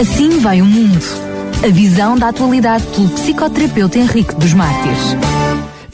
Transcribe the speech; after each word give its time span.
Assim 0.00 0.40
vai 0.40 0.60
o 0.60 0.64
mundo. 0.64 1.04
A 1.64 1.68
visão 1.68 2.18
da 2.18 2.30
atualidade 2.30 2.84
pelo 2.88 3.08
psicoterapeuta 3.10 3.96
Henrique 3.96 4.34
dos 4.34 4.52
Mártires. 4.52 5.16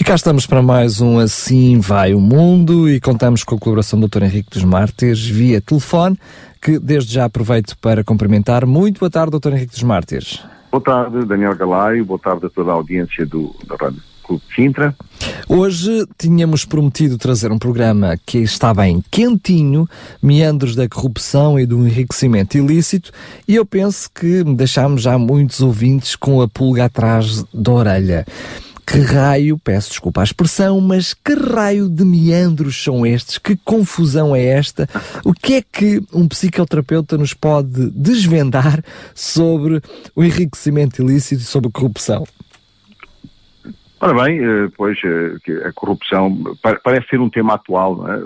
E 0.01 0.03
cá 0.03 0.15
estamos 0.15 0.47
para 0.47 0.63
mais 0.63 1.03
um 1.03 1.19
Assim 1.19 1.79
Vai 1.81 2.15
o 2.15 2.19
Mundo 2.19 2.89
e 2.89 2.99
contamos 2.99 3.45
com 3.45 3.57
a 3.57 3.59
colaboração 3.59 4.01
do 4.01 4.09
Dr. 4.09 4.23
Henrique 4.23 4.49
dos 4.51 4.65
Mártires 4.65 5.29
via 5.29 5.61
telefone, 5.61 6.19
que 6.63 6.79
desde 6.79 7.13
já 7.13 7.27
aproveito 7.27 7.77
para 7.77 8.03
cumprimentar. 8.03 8.65
Muito 8.65 9.01
boa 9.01 9.11
tarde, 9.11 9.39
Dr. 9.39 9.53
Henrique 9.53 9.73
dos 9.73 9.83
Mártires. 9.83 10.43
Boa 10.73 10.83
tarde, 10.83 11.27
Daniel 11.27 11.55
Galaio. 11.55 12.03
Boa 12.07 12.19
tarde 12.19 12.47
a 12.47 12.49
toda 12.49 12.71
a 12.71 12.75
audiência 12.75 13.27
do, 13.27 13.55
da 13.69 13.77
Rádio 13.77 14.10
Clube 14.31 14.45
de 14.49 14.55
Sintra. 14.55 14.97
Hoje 15.49 16.07
tínhamos 16.17 16.65
prometido 16.65 17.19
trazer 17.19 17.51
um 17.51 17.59
programa 17.59 18.17
que 18.25 18.39
está 18.39 18.73
bem 18.73 19.03
quentinho, 19.11 19.89
meandros 20.23 20.77
da 20.77 20.89
corrupção 20.89 21.59
e 21.59 21.67
do 21.67 21.85
enriquecimento 21.85 22.57
ilícito, 22.57 23.11
e 23.49 23.57
eu 23.57 23.67
penso 23.67 24.09
que 24.09 24.45
deixámos 24.45 25.03
já 25.03 25.19
muitos 25.19 25.61
ouvintes 25.61 26.15
com 26.15 26.41
a 26.41 26.47
pulga 26.47 26.85
atrás 26.85 27.45
da 27.53 27.73
orelha. 27.73 28.25
Que 28.87 29.01
raio, 29.01 29.59
peço 29.59 29.91
desculpa 29.91 30.21
a 30.21 30.25
expressão, 30.25 30.81
mas 30.81 31.13
que 31.13 31.35
raio 31.35 31.89
de 31.89 32.05
meandros 32.05 32.83
são 32.83 33.05
estes? 33.05 33.39
Que 33.39 33.57
confusão 33.57 34.35
é 34.35 34.45
esta? 34.45 34.89
O 35.25 35.33
que 35.33 35.55
é 35.55 35.63
que 35.63 36.01
um 36.13 36.27
psicoterapeuta 36.29 37.19
nos 37.19 37.35
pode 37.35 37.91
desvendar 37.91 38.83
sobre 39.15 39.83
o 40.15 40.23
enriquecimento 40.23 41.03
ilícito 41.03 41.43
e 41.43 41.45
sobre 41.45 41.69
a 41.69 41.73
corrupção? 41.73 42.25
Ora 44.03 44.25
bem, 44.25 44.39
eh, 44.39 44.71
pois 44.79 44.99
eh, 45.05 45.69
a 45.69 45.73
corrupção 45.73 46.57
parece 46.83 47.09
ser 47.09 47.21
um 47.21 47.29
tema 47.29 47.55
atual, 47.55 48.07
é? 48.09 48.21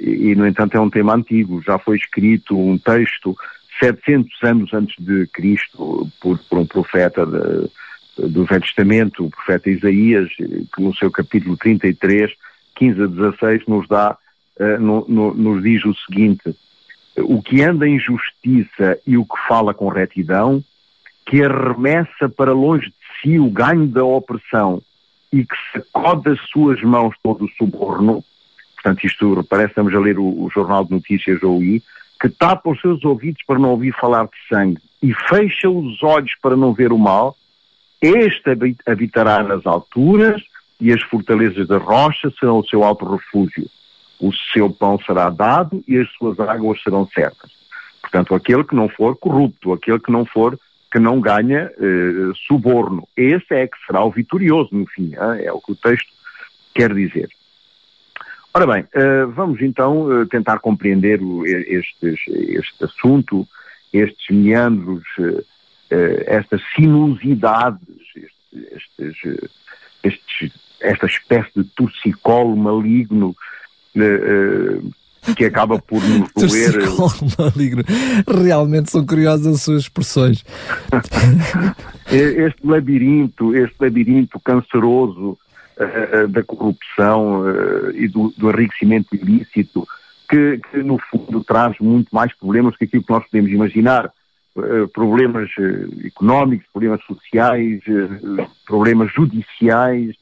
e, 0.00 0.34
no 0.34 0.46
entanto 0.46 0.78
é 0.78 0.80
um 0.80 0.88
tema 0.88 1.14
antigo. 1.14 1.62
Já 1.62 1.78
foi 1.78 1.98
escrito 1.98 2.58
um 2.58 2.78
texto 2.78 3.36
700 3.78 4.42
anos 4.44 4.72
antes 4.72 4.96
de 4.98 5.26
Cristo 5.26 6.10
por, 6.22 6.38
por 6.48 6.58
um 6.58 6.64
profeta 6.64 7.26
de, 7.26 8.28
do 8.28 8.46
Velho 8.46 8.62
Testamento, 8.62 9.26
o 9.26 9.30
profeta 9.30 9.68
Isaías, 9.68 10.28
que 10.34 10.82
no 10.82 10.96
seu 10.96 11.10
capítulo 11.10 11.58
33, 11.58 12.32
15 12.76 13.02
a 13.02 13.06
16, 13.06 13.66
nos 13.66 13.86
dá, 13.86 14.16
no, 14.80 15.04
no, 15.06 15.34
nos 15.34 15.62
diz 15.62 15.84
o 15.84 15.94
seguinte, 15.94 16.56
o 17.18 17.42
que 17.42 17.60
anda 17.62 17.86
em 17.86 18.00
justiça 18.00 18.98
e 19.06 19.18
o 19.18 19.26
que 19.26 19.36
fala 19.46 19.74
com 19.74 19.88
retidão, 19.88 20.64
que 21.26 21.42
arremessa 21.42 22.28
para 22.34 22.52
longe 22.52 22.90
si 23.20 23.38
o 23.38 23.50
ganho 23.50 23.86
da 23.86 24.04
opressão 24.04 24.82
e 25.32 25.44
que 25.44 25.56
sacode 25.72 26.24
das 26.24 26.40
suas 26.48 26.80
mãos 26.82 27.14
todo 27.22 27.44
o 27.44 27.50
suborno, 27.56 28.24
portanto 28.74 29.04
isto 29.04 29.44
parece 29.48 29.70
estamos 29.70 29.94
a 29.94 29.98
ler 29.98 30.18
o, 30.18 30.44
o 30.44 30.50
Jornal 30.50 30.84
de 30.84 30.92
Notícias 30.92 31.42
OI, 31.42 31.82
que 32.20 32.28
tapa 32.28 32.70
os 32.70 32.80
seus 32.80 33.04
ouvidos 33.04 33.42
para 33.46 33.58
não 33.58 33.70
ouvir 33.70 33.92
falar 33.94 34.24
de 34.24 34.48
sangue 34.48 34.80
e 35.02 35.12
fecha 35.28 35.68
os 35.68 36.02
olhos 36.02 36.32
para 36.40 36.56
não 36.56 36.72
ver 36.72 36.92
o 36.92 36.98
mal, 36.98 37.36
este 38.00 38.50
habitará 38.86 39.42
nas 39.42 39.66
alturas 39.66 40.42
e 40.80 40.92
as 40.92 41.02
fortalezas 41.02 41.66
da 41.66 41.78
rocha 41.78 42.30
serão 42.38 42.58
o 42.58 42.66
seu 42.66 42.84
alto 42.84 43.04
refúgio. 43.04 43.68
O 44.18 44.32
seu 44.52 44.70
pão 44.70 44.98
será 45.04 45.28
dado 45.30 45.82
e 45.86 45.98
as 45.98 46.10
suas 46.12 46.38
águas 46.40 46.82
serão 46.82 47.06
certas. 47.08 47.50
Portanto, 48.00 48.34
aquele 48.34 48.64
que 48.64 48.74
não 48.74 48.88
for 48.88 49.16
corrupto, 49.16 49.72
aquele 49.72 49.98
que 49.98 50.12
não 50.12 50.24
for, 50.24 50.58
que 50.90 50.98
não 50.98 51.20
ganha 51.20 51.70
eh, 51.78 52.32
suborno, 52.46 53.08
esse 53.16 53.54
é 53.54 53.66
que 53.66 53.76
será 53.86 54.04
o 54.04 54.10
vitorioso 54.10 54.70
no 54.72 54.86
fim. 54.86 55.12
Hein? 55.14 55.44
É 55.44 55.52
o 55.52 55.60
que 55.60 55.72
o 55.72 55.76
texto 55.76 56.08
quer 56.74 56.94
dizer. 56.94 57.28
Ora 58.54 58.66
bem, 58.66 58.84
uh, 58.84 59.30
vamos 59.32 59.60
então 59.60 60.02
uh, 60.02 60.26
tentar 60.26 60.60
compreender 60.60 61.20
estes, 61.44 62.18
este 62.26 62.84
assunto, 62.84 63.46
estes 63.92 64.34
meandros, 64.34 65.04
uh, 65.18 65.44
estas 66.26 66.62
sinuosidades 66.74 67.86
estes, 68.52 69.50
estes, 70.02 70.52
esta 70.80 71.06
espécie 71.06 71.52
de 71.54 71.64
torcicolo 71.64 72.56
maligno 72.56 73.36
que 75.34 75.44
acaba 75.44 75.78
por 75.78 76.02
nos 76.02 76.30
doer. 76.36 76.74
Maligno. 77.38 77.82
Realmente 78.26 78.90
são 78.90 79.04
curiosas 79.04 79.46
as 79.46 79.62
suas 79.62 79.82
expressões. 79.82 80.44
este 82.10 82.66
labirinto, 82.66 83.54
este 83.54 83.76
labirinto 83.80 84.38
canceroso 84.40 85.38
uh, 85.78 86.28
da 86.28 86.42
corrupção 86.42 87.42
uh, 87.42 87.90
e 87.94 88.08
do, 88.08 88.32
do, 88.36 88.50
enriquecimento 88.50 89.14
ilícito, 89.14 89.86
que, 90.28 90.60
que, 90.70 90.82
no 90.82 90.98
fundo 91.10 91.42
traz 91.44 91.78
muito 91.80 92.08
mais 92.14 92.32
problemas 92.34 92.76
que 92.76 92.84
aquilo 92.84 93.02
que 93.02 93.12
nós 93.12 93.24
podemos 93.24 93.50
imaginar. 93.50 94.10
Problemas 94.94 95.50
económicos, 96.02 96.66
problemas 96.72 97.04
sociais, 97.04 97.82
problemas 98.66 99.12
judiciais, 99.12 100.16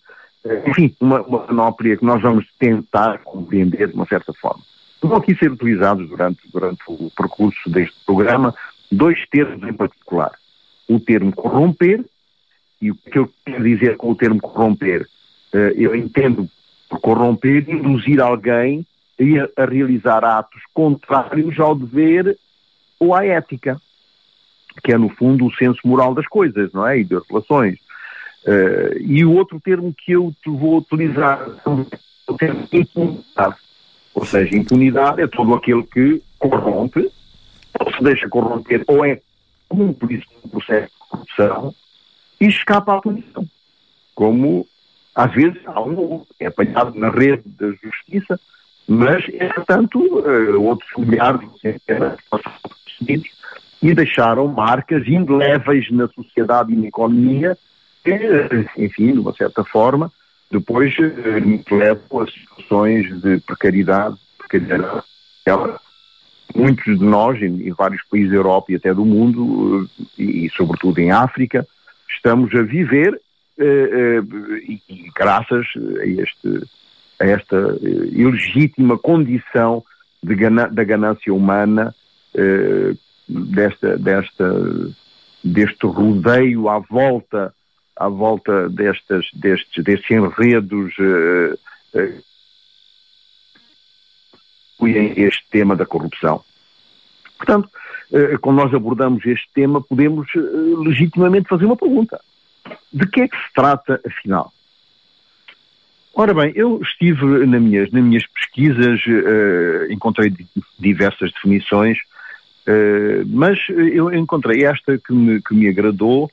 enfim, 0.66 0.94
uma, 1.00 1.22
uma 1.22 1.38
panóplia 1.46 1.96
que 1.96 2.04
nós 2.04 2.20
vamos 2.20 2.44
tentar 2.58 3.18
compreender 3.18 3.88
de 3.88 3.94
uma 3.94 4.06
certa 4.06 4.32
forma. 4.34 4.62
Vão 5.08 5.18
aqui 5.18 5.36
ser 5.36 5.52
utilizados 5.52 6.08
durante, 6.08 6.40
durante 6.50 6.82
o 6.86 7.10
percurso 7.16 7.68
deste 7.68 7.96
programa 8.06 8.54
dois 8.90 9.18
termos 9.28 9.68
em 9.68 9.72
particular. 9.72 10.32
O 10.88 10.98
termo 10.98 11.32
corromper, 11.34 12.04
e 12.80 12.90
o 12.90 12.94
que 12.94 13.18
eu 13.18 13.30
quero 13.44 13.64
dizer 13.64 13.96
com 13.96 14.10
o 14.10 14.14
termo 14.14 14.40
corromper? 14.40 15.06
Eu 15.52 15.94
entendo 15.94 16.48
por 16.88 17.00
corromper 17.00 17.68
induzir 17.68 18.20
alguém 18.20 18.86
a, 19.56 19.62
a 19.62 19.66
realizar 19.66 20.24
atos 20.24 20.60
contrários 20.72 21.58
ao 21.60 21.74
dever 21.74 22.36
ou 22.98 23.14
à 23.14 23.24
ética 23.24 23.80
que 24.82 24.92
é 24.92 24.98
no 24.98 25.08
fundo 25.10 25.46
o 25.46 25.54
senso 25.54 25.80
moral 25.84 26.14
das 26.14 26.26
coisas, 26.26 26.72
não 26.72 26.86
é? 26.86 26.98
E 26.98 27.04
das 27.04 27.22
relações. 27.28 27.78
Uh, 28.46 28.98
e 29.00 29.24
o 29.24 29.32
outro 29.32 29.60
termo 29.60 29.94
que 29.96 30.12
eu 30.12 30.34
vou 30.46 30.78
utilizar 30.78 31.40
é 31.40 31.70
o 32.30 32.36
termo 32.36 32.68
impunidade. 32.72 33.56
Ou 34.14 34.24
seja, 34.24 34.56
impunidade 34.56 35.20
é 35.20 35.26
todo 35.26 35.54
aquele 35.54 35.82
que 35.82 36.22
corrompe, 36.38 37.10
ou 37.80 37.92
se 37.92 38.02
deixa 38.02 38.28
corromper, 38.28 38.84
ou 38.86 39.04
é 39.04 39.20
cúmplice 39.68 40.26
um 40.44 40.48
processo 40.48 40.86
de 40.86 40.98
corrupção 40.98 41.74
e 42.40 42.46
escapa 42.46 42.96
à 42.96 43.00
punição. 43.00 43.46
Como, 44.14 44.66
às 45.14 45.32
vezes, 45.32 45.60
há 45.66 45.80
um 45.80 46.24
é 46.38 46.46
apanhado 46.46 46.98
na 46.98 47.10
rede 47.10 47.42
da 47.58 47.70
justiça, 47.82 48.38
mas, 48.86 49.24
entretanto, 49.28 49.98
uh, 49.98 50.62
outros 50.62 50.90
milhares 50.96 51.40
de 53.00 53.22
e 53.82 53.94
deixaram 53.94 54.48
marcas 54.48 55.06
indeléveis 55.06 55.90
na 55.90 56.08
sociedade 56.08 56.72
e 56.72 56.76
na 56.76 56.86
economia 56.86 57.58
que, 58.02 58.16
enfim, 58.78 59.12
de 59.12 59.18
uma 59.18 59.34
certa 59.34 59.62
forma, 59.62 60.10
depois 60.50 60.94
eh, 60.98 61.74
levam 61.74 62.20
a 62.20 62.26
situações 62.26 63.20
de 63.20 63.40
precariedade, 63.40 64.16
precariedade. 64.38 65.02
Muitos 66.54 66.98
de 66.98 67.04
nós, 67.04 67.42
em, 67.42 67.70
vários 67.72 68.02
países 68.08 68.30
da 68.30 68.36
Europa 68.36 68.70
e 68.70 68.76
até 68.76 68.94
do 68.94 69.04
mundo, 69.04 69.88
eh, 69.98 70.04
e, 70.18 70.46
e 70.46 70.50
sobretudo 70.50 70.98
em 70.98 71.10
África, 71.10 71.66
estamos 72.08 72.54
a 72.54 72.62
viver, 72.62 73.20
eh, 73.58 73.64
eh, 73.64 74.80
e, 74.88 75.10
graças 75.14 75.66
a, 76.00 76.06
este, 76.06 76.62
a 77.20 77.26
esta 77.26 77.56
eh, 77.56 78.08
ilegítima 78.12 78.98
condição 78.98 79.82
gana, 80.22 80.66
da 80.68 80.84
ganância 80.84 81.32
humana 81.32 81.94
eh, 82.34 82.94
desta, 83.28 83.96
desta, 83.96 84.54
deste 85.42 85.86
rodeio 85.86 86.68
à 86.68 86.78
volta, 86.78 87.54
à 87.96 88.08
volta 88.08 88.68
destas, 88.68 89.26
destes, 89.32 89.84
destes 89.84 90.10
enredos 90.10 90.92
uh, 90.98 91.54
uh, 91.94 92.24
este 95.16 95.44
tema 95.50 95.76
da 95.76 95.86
corrupção. 95.86 96.42
Portanto, 97.36 97.68
uh, 98.10 98.38
quando 98.40 98.56
nós 98.56 98.74
abordamos 98.74 99.24
este 99.24 99.48
tema, 99.54 99.80
podemos 99.80 100.26
uh, 100.34 100.80
legitimamente 100.82 101.48
fazer 101.48 101.64
uma 101.66 101.76
pergunta. 101.76 102.20
De 102.92 103.06
que 103.06 103.22
é 103.22 103.28
que 103.28 103.36
se 103.36 103.52
trata, 103.54 104.00
afinal? 104.06 104.52
Ora 106.14 106.32
bem, 106.32 106.52
eu 106.54 106.80
estive 106.80 107.44
nas 107.46 107.60
minhas, 107.60 107.90
nas 107.90 108.02
minhas 108.02 108.24
pesquisas, 108.28 109.00
encontrei 109.90 110.32
diversas 110.78 111.32
definições 111.32 111.98
mas 113.26 113.58
eu 113.68 114.14
encontrei 114.14 114.64
esta 114.64 114.96
que 114.96 115.12
me, 115.12 115.42
que 115.42 115.52
me 115.52 115.68
agradou 115.68 116.30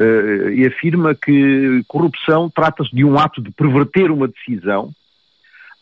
uh, 0.00 0.50
e 0.50 0.66
afirma 0.66 1.14
que 1.14 1.84
corrupção 1.86 2.48
trata-se 2.50 2.94
de 2.94 3.04
um 3.04 3.18
ato 3.18 3.42
de 3.42 3.50
perverter 3.50 4.10
uma 4.10 4.26
decisão 4.26 4.92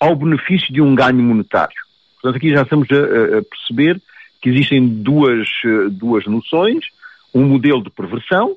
ao 0.00 0.15
benefício 0.15 0.73
de 0.73 0.81
um 0.81 0.94
ganho 0.94 1.23
monetário. 1.23 1.76
Portanto, 2.20 2.37
aqui 2.37 2.50
já 2.50 2.62
estamos 2.62 2.88
a, 2.91 3.38
a 3.38 3.43
perceber 3.43 4.00
que 4.41 4.49
existem 4.49 4.87
duas, 4.87 5.49
duas 5.93 6.26
noções, 6.26 6.85
um 7.35 7.44
modelo 7.44 7.82
de 7.82 7.91
perversão, 7.91 8.56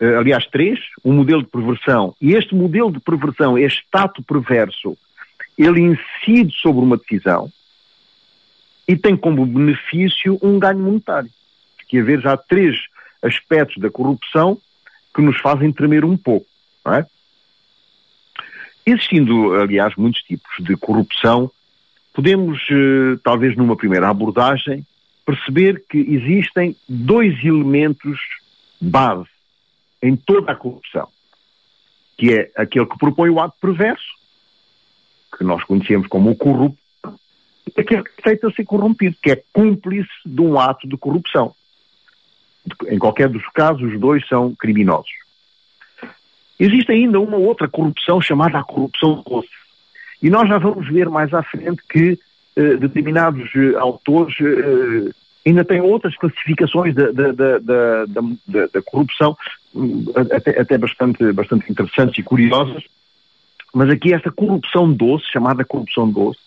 uh, 0.00 0.18
aliás 0.18 0.46
três, 0.46 0.78
um 1.04 1.12
modelo 1.12 1.42
de 1.42 1.48
perversão, 1.48 2.14
e 2.20 2.32
este 2.34 2.54
modelo 2.54 2.92
de 2.92 3.00
perversão, 3.00 3.56
este 3.56 3.84
ato 3.92 4.22
perverso, 4.22 4.96
ele 5.56 5.80
incide 5.80 6.52
sobre 6.60 6.82
uma 6.82 6.96
decisão, 6.96 7.50
e 8.86 8.96
tem 8.96 9.16
como 9.16 9.44
benefício 9.44 10.38
um 10.40 10.58
ganho 10.58 10.78
monetário. 10.78 11.30
que 11.88 11.98
haver 11.98 12.20
já 12.20 12.36
três 12.36 12.76
aspectos 13.26 13.78
da 13.78 13.90
corrupção 13.90 14.58
que 15.14 15.22
nos 15.22 15.38
fazem 15.40 15.72
tremer 15.72 16.04
um 16.04 16.16
pouco. 16.16 16.46
Não 16.84 16.94
é? 16.94 17.06
Existindo, 18.84 19.54
aliás, 19.54 19.96
muitos 19.96 20.22
tipos 20.22 20.52
de 20.60 20.76
corrupção, 20.76 21.50
podemos, 22.14 22.60
eh, 22.70 23.18
talvez 23.24 23.56
numa 23.56 23.76
primeira 23.76 24.08
abordagem, 24.08 24.86
perceber 25.24 25.84
que 25.90 25.98
existem 25.98 26.76
dois 26.88 27.34
elementos 27.44 28.20
base 28.80 29.28
em 30.00 30.14
toda 30.14 30.52
a 30.52 30.54
corrupção, 30.54 31.08
que 32.16 32.32
é 32.32 32.52
aquele 32.54 32.86
que 32.86 32.96
propõe 32.96 33.28
o 33.30 33.40
ato 33.40 33.56
perverso, 33.60 34.14
que 35.36 35.42
nós 35.42 35.64
conhecemos 35.64 36.06
como 36.06 36.30
o 36.30 36.36
corrupto, 36.36 36.78
e 37.66 37.80
aquele 37.80 38.04
que 38.04 38.12
aceita 38.20 38.52
ser 38.52 38.64
corrompido, 38.64 39.16
que 39.20 39.32
é 39.32 39.42
cúmplice 39.52 40.08
de 40.24 40.40
um 40.40 40.60
ato 40.60 40.88
de 40.88 40.96
corrupção. 40.96 41.54
Em 42.88 42.98
qualquer 42.98 43.28
dos 43.28 43.46
casos, 43.48 43.82
os 43.82 44.00
dois 44.00 44.26
são 44.28 44.54
criminosos. 44.54 45.10
Existe 46.58 46.90
ainda 46.90 47.20
uma 47.20 47.36
outra 47.36 47.68
corrupção 47.68 48.20
chamada 48.20 48.58
a 48.58 48.64
corrupção 48.64 49.22
doce. 49.26 49.48
E 50.22 50.30
nós 50.30 50.48
já 50.48 50.58
vamos 50.58 50.88
ver 50.88 51.08
mais 51.08 51.32
à 51.34 51.42
frente 51.42 51.82
que 51.88 52.18
eh, 52.56 52.76
determinados 52.76 53.50
eh, 53.54 53.76
autores 53.76 54.34
eh, 54.40 55.12
ainda 55.44 55.62
têm 55.62 55.80
outras 55.82 56.16
classificações 56.16 56.94
da, 56.94 57.12
da, 57.12 57.32
da, 57.32 58.04
da 58.72 58.82
corrupção, 58.82 59.36
hum, 59.74 60.06
até, 60.14 60.58
até, 60.58 60.78
bastante, 60.78 61.30
bastante 61.32 61.70
interessantes 61.70 62.18
e 62.18 62.22
curiosas. 62.22 62.82
Mas 63.74 63.90
aqui 63.90 64.14
esta 64.14 64.32
corrupção 64.32 64.90
doce, 64.90 65.30
chamada 65.30 65.64
corrupção 65.64 66.10
doce, 66.10 66.40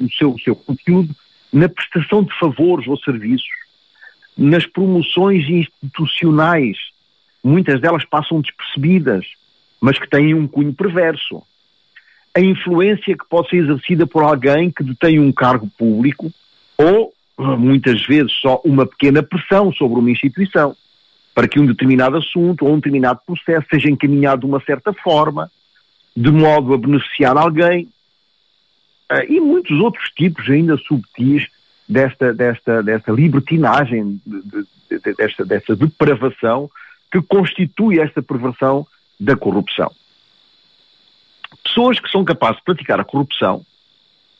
o, 0.00 0.10
seu, 0.10 0.32
o 0.32 0.40
seu 0.40 0.56
conteúdo 0.56 1.14
na 1.52 1.68
prestação 1.68 2.22
de 2.22 2.36
favores 2.38 2.86
ou 2.86 2.96
serviços, 2.98 3.48
nas 4.36 4.66
promoções 4.66 5.48
institucionais 5.48 6.76
muitas 7.42 7.80
delas 7.80 8.04
passam 8.04 8.40
despercebidas, 8.40 9.26
mas 9.80 9.98
que 9.98 10.08
têm 10.08 10.34
um 10.34 10.46
cunho 10.46 10.72
perverso. 10.72 11.42
A 12.34 12.40
influência 12.40 13.16
que 13.16 13.28
pode 13.28 13.48
ser 13.48 13.56
exercida 13.56 14.06
por 14.06 14.22
alguém 14.22 14.70
que 14.70 14.84
detém 14.84 15.18
um 15.18 15.32
cargo 15.32 15.68
público 15.76 16.30
ou, 16.78 17.12
muitas 17.58 18.06
vezes, 18.06 18.32
só 18.32 18.60
uma 18.64 18.86
pequena 18.86 19.22
pressão 19.22 19.72
sobre 19.72 19.98
uma 19.98 20.10
instituição 20.10 20.76
para 21.34 21.48
que 21.48 21.58
um 21.58 21.66
determinado 21.66 22.16
assunto 22.16 22.64
ou 22.64 22.72
um 22.72 22.76
determinado 22.76 23.20
processo 23.26 23.66
seja 23.70 23.90
encaminhado 23.90 24.42
de 24.42 24.46
uma 24.46 24.60
certa 24.60 24.92
forma, 24.92 25.50
de 26.16 26.30
modo 26.30 26.74
a 26.74 26.78
beneficiar 26.78 27.36
alguém, 27.36 27.88
ah, 29.10 29.24
e 29.24 29.40
muitos 29.40 29.76
outros 29.80 30.08
tipos 30.16 30.48
ainda 30.48 30.76
subtis 30.76 31.48
desta, 31.88 32.32
desta, 32.32 32.80
desta 32.80 33.10
libertinagem, 33.10 34.20
desta, 35.18 35.44
desta 35.44 35.74
depravação 35.74 36.70
que 37.10 37.20
constitui 37.20 37.98
esta 37.98 38.22
perversão 38.22 38.86
da 39.18 39.36
corrupção. 39.36 39.90
Pessoas 41.64 41.98
que 41.98 42.08
são 42.08 42.24
capazes 42.24 42.58
de 42.58 42.64
praticar 42.64 43.00
a 43.00 43.04
corrupção, 43.04 43.66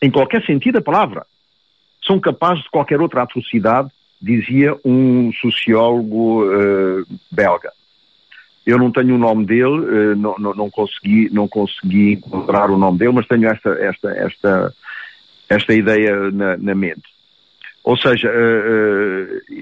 em 0.00 0.08
qualquer 0.08 0.46
sentido 0.46 0.75
da 0.75 0.81
palavra, 0.81 1.26
são 2.06 2.20
capazes 2.20 2.62
de 2.62 2.70
qualquer 2.70 3.00
outra 3.00 3.23
atrocidade, 3.23 3.90
dizia 4.23 4.78
um 4.84 5.32
sociólogo 5.32 6.44
uh, 6.44 7.05
belga. 7.31 7.73
Eu 8.67 8.79
não 8.79 8.93
tenho 8.93 9.15
o 9.15 9.19
nome 9.19 9.47
dele, 9.47 9.62
uh, 9.62 10.17
não, 10.17 10.37
não, 10.39 10.55
não, 10.55 10.71
consegui, 10.71 11.31
não 11.33 11.49
consegui 11.49 12.12
encontrar 12.12 12.71
o 12.71 12.79
nome 12.79 12.99
dele, 12.99 13.12
mas 13.12 13.27
tenho 13.27 13.49
esta, 13.49 13.71
esta, 13.71 14.11
esta, 14.11 14.75
esta 15.49 15.75
ideia 15.75 16.31
na, 16.31 16.57
na 16.57 16.75
mente. 16.75 17.03
Ou 17.83 17.97
seja, 17.97 18.29
uh, 18.29 19.61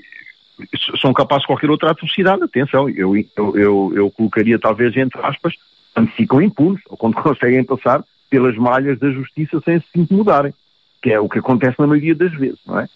são 1.00 1.12
capazes 1.12 1.42
de 1.42 1.46
qualquer 1.46 1.70
outra 1.70 1.90
atrocidade, 1.90 2.42
atenção, 2.42 2.88
eu, 2.90 3.14
eu, 3.16 3.92
eu, 3.94 4.10
colocaria 4.10 4.58
talvez 4.58 4.96
entre 4.96 5.20
aspas, 5.22 5.54
quando 5.94 6.10
ficam 6.10 6.42
impunes, 6.42 6.80
ou 6.88 6.96
quando 6.96 7.14
conseguem 7.22 7.64
passar 7.64 8.04
pelas 8.28 8.56
malhas 8.56 8.98
da 8.98 9.10
justiça 9.10 9.60
sem 9.64 9.80
se 9.80 9.86
incomodarem, 9.94 10.52
que 11.00 11.10
é 11.10 11.20
o 11.20 11.28
que 11.28 11.38
acontece 11.38 11.78
na 11.78 11.86
maioria 11.86 12.14
das 12.14 12.32
vezes, 12.32 12.58
não 12.66 12.80
é? 12.80 12.88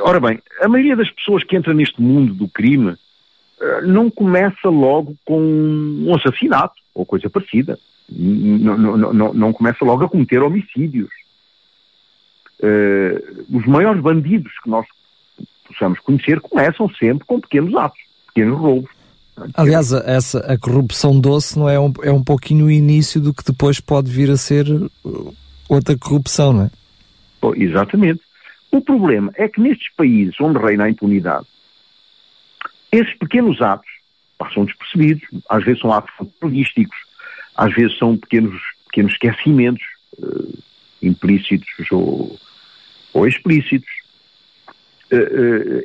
Ora 0.00 0.18
bem, 0.18 0.40
a 0.62 0.68
maioria 0.68 0.96
das 0.96 1.10
pessoas 1.10 1.44
que 1.44 1.54
entram 1.54 1.74
neste 1.74 2.00
mundo 2.00 2.32
do 2.32 2.48
crime 2.48 2.92
eh, 2.92 2.96
não 3.86 4.10
começa 4.10 4.68
logo 4.68 5.16
com 5.24 5.40
um 5.40 6.14
assassinato 6.14 6.74
ou 6.94 7.06
coisa 7.06 7.28
parecida. 7.30 7.78
Não, 8.08 8.76
não, 8.78 9.12
não, 9.12 9.34
não 9.34 9.52
começa 9.52 9.84
logo 9.84 10.04
a 10.04 10.08
cometer 10.08 10.42
homicídios. 10.42 11.08
Uh, 12.60 13.44
os 13.50 13.66
maiores 13.66 14.02
bandidos 14.02 14.52
que 14.62 14.70
nós 14.70 14.86
possamos 15.66 15.98
conhecer 16.00 16.40
começam 16.40 16.88
sempre 16.90 17.26
com 17.26 17.40
pequenos 17.40 17.74
atos, 17.74 17.98
pequenos 18.28 18.58
roubos. 18.58 18.90
Aliás, 19.54 19.92
essa, 19.92 20.38
a 20.50 20.56
corrupção 20.56 21.20
doce 21.20 21.58
não 21.58 21.68
é 21.68 21.78
um, 21.78 21.92
é 22.02 22.10
um 22.10 22.24
pouquinho 22.24 22.66
o 22.66 22.70
início 22.70 23.20
do 23.20 23.34
que 23.34 23.44
depois 23.44 23.80
pode 23.80 24.10
vir 24.10 24.30
a 24.30 24.36
ser 24.36 24.66
uh, 24.70 25.34
outra 25.68 25.96
corrupção, 25.98 26.52
não 26.52 26.62
é? 26.64 26.70
Oh, 27.42 27.54
exatamente. 27.54 28.20
O 28.70 28.80
problema 28.80 29.30
é 29.36 29.48
que 29.48 29.60
nestes 29.60 29.94
países 29.94 30.34
onde 30.40 30.58
reina 30.58 30.84
a 30.84 30.90
impunidade, 30.90 31.46
esses 32.92 33.14
pequenos 33.18 33.60
atos 33.60 33.90
passam 34.38 34.64
despercebidos, 34.64 35.26
às 35.48 35.64
vezes 35.64 35.80
são 35.80 35.92
atos 35.92 36.14
futurísticos, 36.16 36.96
às 37.56 37.74
vezes 37.74 37.96
são 37.98 38.16
pequenos, 38.16 38.60
pequenos 38.86 39.12
esquecimentos 39.12 39.84
uh, 40.18 40.58
implícitos 41.02 41.90
ou, 41.90 42.38
ou 43.12 43.26
explícitos. 43.26 43.88
Uh, 45.10 45.82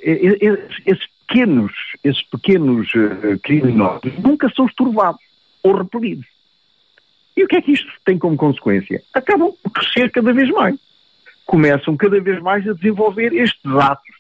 esses 0.86 1.08
pequenos, 1.28 1.72
esses 2.04 2.24
pequenos 2.24 2.92
criminosos 3.44 4.18
nunca 4.20 4.50
são 4.50 4.66
estorvados 4.66 5.22
ou 5.64 5.76
repelidos. 5.78 6.26
E 7.36 7.44
o 7.44 7.48
que 7.48 7.56
é 7.56 7.62
que 7.62 7.72
isto 7.72 7.92
tem 8.06 8.18
como 8.18 8.36
consequência? 8.36 9.02
Acabam 9.14 9.54
por 9.64 9.72
crescer 9.72 10.12
cada 10.12 10.34
vez 10.34 10.50
mais. 10.50 10.76
Começam 11.46 11.96
cada 11.96 12.20
vez 12.20 12.42
mais 12.42 12.68
a 12.68 12.74
desenvolver 12.74 13.34
estes 13.34 13.66
atos 13.66 14.16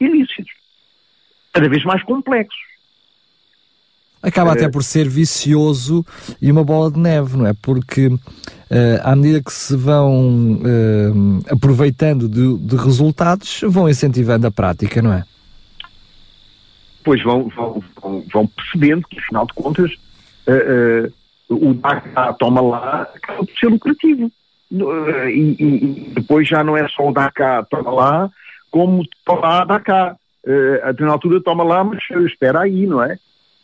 ilícitos, 0.00 0.52
cada 1.52 1.68
vez 1.68 1.84
mais 1.84 2.02
complexos. 2.02 2.72
Acaba 4.22 4.52
até 4.52 4.68
por 4.68 4.84
ser 4.84 5.08
vicioso 5.08 6.06
e 6.40 6.50
uma 6.50 6.62
bola 6.62 6.92
de 6.92 6.98
neve, 6.98 7.36
não 7.36 7.44
é? 7.44 7.52
Porque 7.60 8.06
uh, 8.06 8.18
à 9.02 9.16
medida 9.16 9.42
que 9.42 9.52
se 9.52 9.74
vão 9.76 10.52
uh, 10.54 11.42
aproveitando 11.50 12.28
de, 12.28 12.56
de, 12.58 12.76
resultados, 12.76 13.62
vão 13.66 13.88
incentivando 13.88 14.46
a 14.46 14.50
prática, 14.50 15.02
não 15.02 15.12
é? 15.12 15.24
Pois 17.02 17.20
vão, 17.24 17.48
vão, 17.48 17.82
vão 18.32 18.46
percebendo 18.46 19.02
que, 19.08 19.18
afinal 19.18 19.44
de 19.44 19.54
contas, 19.54 19.90
uh, 20.46 21.12
o 21.48 21.74
DACA 21.74 22.32
toma 22.34 22.60
lá 22.60 23.02
acaba 23.14 23.44
por 23.44 23.58
ser 23.58 23.66
lucrativo. 23.66 24.30
E, 24.70 25.56
e, 25.58 26.12
depois 26.14 26.48
já 26.48 26.62
não 26.62 26.76
é 26.76 26.88
só 26.88 27.08
o 27.08 27.12
DACA 27.12 27.66
toma 27.68 27.90
lá, 27.90 28.30
como 28.70 29.04
toma 29.24 29.48
lá 29.48 29.64
DACA. 29.64 30.16
Uh, 30.44 31.04
na 31.04 31.12
altura 31.12 31.40
toma 31.40 31.62
lá, 31.62 31.84
mas 31.84 32.00
espera 32.26 32.62
aí, 32.62 32.86
não 32.86 33.02
é? 33.02 33.18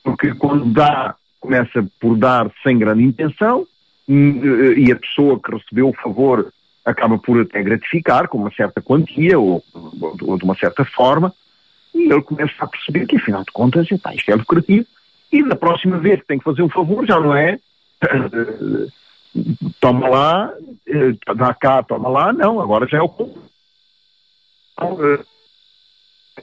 porque 0.08 0.35
quando 0.35 0.73
dá, 0.73 1.14
começa 1.38 1.87
por 2.00 2.16
dar 2.16 2.50
sem 2.62 2.78
grande 2.78 3.02
intenção 3.02 3.66
e 4.08 4.90
a 4.90 4.97
pessoa 4.97 5.38
que 5.38 5.54
recebeu 5.54 5.90
o 5.90 5.94
favor 5.94 6.50
acaba 6.82 7.18
por 7.18 7.38
até 7.42 7.62
gratificar 7.62 8.26
com 8.26 8.38
uma 8.38 8.50
certa 8.52 8.80
quantia 8.80 9.38
ou, 9.38 9.62
ou 10.23 10.38
de 10.38 10.44
uma 10.44 10.56
certa 10.56 10.82
forma 10.87 11.35
e 11.94 12.11
ele 12.11 12.23
começa 12.23 12.54
a 12.58 12.66
perceber 12.66 13.06
que 13.06 13.16
afinal 13.16 13.44
de 13.44 13.52
contas 13.52 13.90
epá, 13.90 14.14
isto 14.14 14.30
é 14.30 14.35
lucrativo 14.35 14.87
e 15.30 15.47
da 15.47 15.54
próxima 15.54 15.99
vez 15.99 16.20
que 16.20 16.26
tem 16.26 16.38
que 16.38 16.44
fazer 16.44 16.62
um 16.62 16.70
favor 16.70 17.06
já 17.06 17.20
não 17.20 17.37
é 17.37 17.58
toma 19.78 20.08
lá, 20.08 20.50
dá 21.37 21.52
cá, 21.52 21.82
toma 21.82 22.08
lá, 22.08 22.32
não, 22.32 22.61
agora 22.61 22.88
já 22.88 22.97
é 22.99 23.02
o 23.02 23.08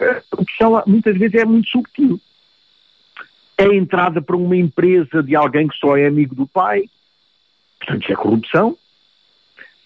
a 0.04 0.42
opção 0.42 0.84
muitas 0.86 1.18
vezes 1.18 1.36
é 1.36 1.46
muito 1.46 1.70
subtil 1.70 2.20
é 3.58 3.76
entrada 3.76 4.22
para 4.22 4.36
uma 4.36 4.56
empresa 4.56 5.24
de 5.24 5.36
alguém 5.36 5.68
que 5.68 5.78
só 5.78 5.98
é 5.98 6.08
amigo 6.08 6.36
do 6.36 6.48
pai, 6.48 6.90
portanto 7.80 8.04
isso 8.04 8.12
é 8.12 8.16
corrupção. 8.16 8.78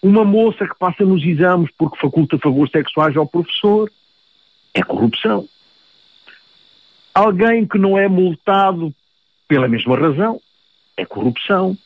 Uma 0.02 0.24
moça 0.24 0.66
que 0.66 0.78
passa 0.78 1.04
nos 1.04 1.22
exames 1.24 1.70
porque 1.78 1.98
faculta 1.98 2.38
favores 2.38 2.72
sexuais 2.72 3.16
ao 3.16 3.26
professor, 3.26 3.90
é 4.74 4.82
corrupção. 4.82 5.46
Alguém 7.14 7.66
que 7.66 7.78
não 7.78 7.98
é 7.98 8.08
multado 8.08 8.94
pela 9.46 9.68
mesma 9.68 9.96
razão, 9.96 10.40
é 10.96 11.04
corrupção. 11.04 11.76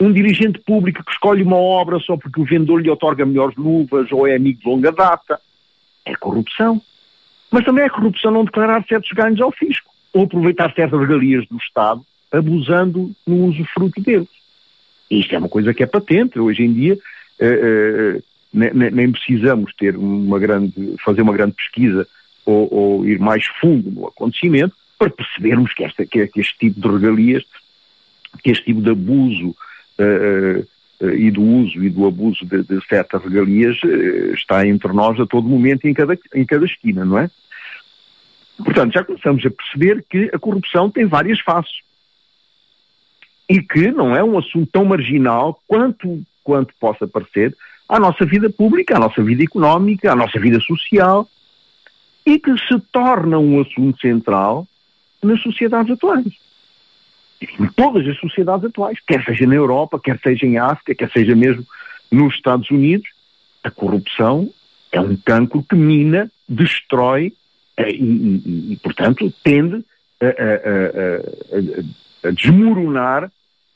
Um 0.00 0.12
dirigente 0.12 0.58
público 0.58 1.04
que 1.04 1.12
escolhe 1.12 1.42
uma 1.42 1.56
obra 1.56 2.00
só 2.00 2.16
porque 2.16 2.40
o 2.40 2.44
vendedor 2.44 2.82
lhe 2.82 2.90
otorga 2.90 3.24
melhores 3.24 3.56
luvas 3.56 4.10
ou 4.10 4.26
é 4.26 4.34
amigo 4.34 4.60
de 4.60 4.66
longa 4.66 4.90
data, 4.90 5.40
é 6.04 6.16
corrupção. 6.16 6.82
Mas 7.54 7.64
também 7.64 7.84
é 7.84 7.88
corrupção 7.88 8.32
não 8.32 8.44
declarar 8.44 8.84
certos 8.88 9.12
ganhos 9.12 9.40
ao 9.40 9.52
fisco 9.52 9.88
ou 10.12 10.24
aproveitar 10.24 10.74
certas 10.74 10.98
regalias 10.98 11.46
do 11.46 11.56
Estado, 11.56 12.04
abusando 12.32 13.12
no 13.24 13.44
uso 13.44 13.64
fruto 13.72 14.02
deles. 14.02 14.26
Isto 15.08 15.36
é 15.36 15.38
uma 15.38 15.48
coisa 15.48 15.72
que 15.72 15.80
é 15.80 15.86
patente. 15.86 16.36
Hoje 16.36 16.64
em 16.64 16.72
dia, 16.72 16.94
uh, 16.94 18.16
uh, 18.18 18.22
nem, 18.52 18.90
nem, 18.90 19.12
precisamos 19.12 19.72
ter 19.76 19.96
uma 19.96 20.40
grande, 20.40 20.96
fazer 21.04 21.22
uma 21.22 21.32
grande 21.32 21.52
pesquisa 21.52 22.08
ou, 22.44 22.74
ou, 22.74 23.06
ir 23.06 23.20
mais 23.20 23.46
fundo 23.60 23.88
no 23.88 24.08
acontecimento 24.08 24.74
para 24.98 25.10
percebermos 25.10 25.72
que, 25.74 25.84
esta, 25.84 26.04
que, 26.04 26.28
este 26.34 26.58
tipo 26.58 26.80
de 26.80 26.88
regalias, 26.88 27.44
que 28.42 28.50
este 28.50 28.64
tipo 28.64 28.82
de 28.82 28.90
abuso 28.90 29.54
uh, 30.00 31.06
e 31.06 31.30
do 31.30 31.40
uso 31.40 31.84
e 31.84 31.88
do 31.88 32.04
abuso 32.04 32.44
de, 32.46 32.64
de 32.64 32.84
certas 32.88 33.22
regalias 33.22 33.78
está 34.32 34.66
entre 34.66 34.92
nós 34.92 35.20
a 35.20 35.26
todo 35.26 35.46
momento 35.46 35.86
e 35.86 35.90
em 35.90 35.94
cada, 35.94 36.18
em 36.34 36.44
cada 36.44 36.64
esquina, 36.64 37.04
não 37.04 37.16
é? 37.16 37.30
Portanto, 38.56 38.92
já 38.92 39.04
começamos 39.04 39.44
a 39.44 39.50
perceber 39.50 40.04
que 40.08 40.30
a 40.32 40.38
corrupção 40.38 40.90
tem 40.90 41.06
várias 41.06 41.40
faces 41.40 41.82
e 43.48 43.60
que 43.60 43.90
não 43.90 44.14
é 44.14 44.22
um 44.22 44.38
assunto 44.38 44.70
tão 44.72 44.84
marginal 44.84 45.60
quanto, 45.66 46.22
quanto 46.42 46.72
possa 46.78 47.06
parecer 47.06 47.56
à 47.88 47.98
nossa 47.98 48.24
vida 48.24 48.48
pública, 48.48 48.96
à 48.96 48.98
nossa 49.00 49.22
vida 49.22 49.42
económica, 49.42 50.12
à 50.12 50.16
nossa 50.16 50.38
vida 50.38 50.60
social 50.60 51.28
e 52.24 52.38
que 52.38 52.56
se 52.66 52.78
torna 52.92 53.38
um 53.38 53.60
assunto 53.60 54.00
central 54.00 54.66
nas 55.22 55.42
sociedades 55.42 55.92
atuais. 55.92 56.26
Em 57.42 57.66
todas 57.76 58.06
as 58.06 58.18
sociedades 58.18 58.64
atuais, 58.64 58.98
quer 59.06 59.22
seja 59.24 59.46
na 59.46 59.54
Europa, 59.54 60.00
quer 60.02 60.18
seja 60.20 60.46
em 60.46 60.56
África, 60.56 60.94
quer 60.94 61.10
seja 61.10 61.34
mesmo 61.34 61.66
nos 62.10 62.34
Estados 62.34 62.70
Unidos, 62.70 63.08
a 63.62 63.70
corrupção 63.70 64.50
é 64.92 65.00
um 65.00 65.16
cancro 65.16 65.62
que 65.62 65.74
mina, 65.74 66.30
destrói 66.48 67.32
e, 67.78 67.82
e, 67.82 68.72
e 68.72 68.76
portanto, 68.76 69.32
tende 69.42 69.84
a, 70.20 70.26
a, 70.26 70.28
a, 72.26 72.28
a, 72.28 72.30
desmoronar 72.32 73.30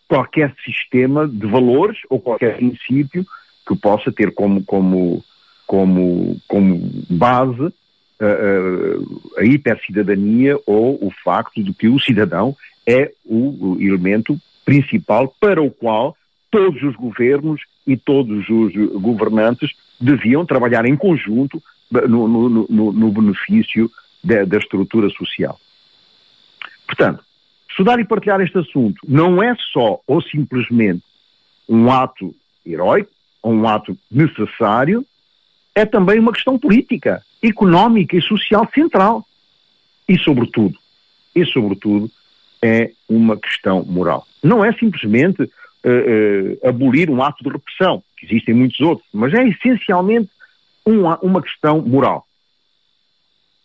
qualquer 0.07 0.55
sistema 0.64 1.28
de 1.28 1.47
valores 1.47 1.99
ou 2.09 2.21
qualquer 2.21 2.57
princípio 2.57 3.26
que 3.67 3.76
possa 3.76 4.11
ter 4.11 4.33
como, 4.33 4.64
como, 4.64 5.23
como, 5.67 6.40
como 6.49 6.90
base 7.11 7.73
a, 8.21 9.40
a 9.40 9.45
hipercidadania 9.45 10.59
ou 10.67 10.95
o 11.05 11.11
facto 11.23 11.62
de 11.62 11.73
que 11.75 11.88
o 11.88 12.00
cidadão 12.00 12.57
é 12.87 13.12
o 13.25 13.76
elemento 13.78 14.38
principal 14.64 15.35
para 15.40 15.62
o 15.62 15.71
qual 15.71 16.17
todos 16.50 16.83
os 16.83 16.97
governos 16.97 17.61
e 17.87 17.97
todos 17.97 18.49
os 18.49 18.73
governantes 19.00 19.71
deviam 20.00 20.47
trabalhar 20.47 20.87
em 20.87 20.97
conjunto 20.97 21.62
no, 21.90 22.28
no, 22.28 22.66
no, 22.68 22.92
no 22.92 23.12
benefício 23.12 23.90
da, 24.23 24.45
da, 24.45 24.59
estrutura 24.59 25.09
social. 25.11 25.59
Portanto, 26.87 27.23
estudar 27.71 27.99
e 27.99 28.04
partilhar 28.04 28.40
este 28.40 28.59
assunto 28.59 29.00
não 29.07 29.42
é 29.42 29.54
só 29.73 30.00
ou 30.07 30.21
simplesmente 30.23 31.02
um 31.68 31.90
ato 31.90 32.35
heróico, 32.64 33.11
ou 33.42 33.52
um 33.52 33.68
ato 33.68 33.97
necessário, 34.11 35.04
é 35.75 35.85
também 35.85 36.18
uma 36.18 36.33
questão 36.33 36.59
política, 36.59 37.23
económica 37.42 38.16
e 38.16 38.23
social 38.23 38.68
central. 38.75 39.25
E, 40.09 40.18
sobretudo, 40.18 40.76
e 41.35 41.45
sobretudo, 41.47 42.11
é 42.62 42.90
uma 43.09 43.37
questão 43.37 43.85
moral. 43.85 44.26
Não 44.42 44.64
é 44.64 44.73
simplesmente 44.73 45.42
uh, 45.42 45.47
uh, 45.47 46.68
abolir 46.68 47.11
um 47.11 47.23
ato 47.23 47.45
de 47.45 47.50
repressão, 47.50 48.02
que 48.16 48.26
existem 48.26 48.54
muitos 48.54 48.80
outros, 48.80 49.07
mas 49.12 49.33
é 49.35 49.47
essencialmente 49.47 50.30
uma, 50.88 51.18
uma 51.21 51.42
questão 51.42 51.80
moral. 51.83 52.26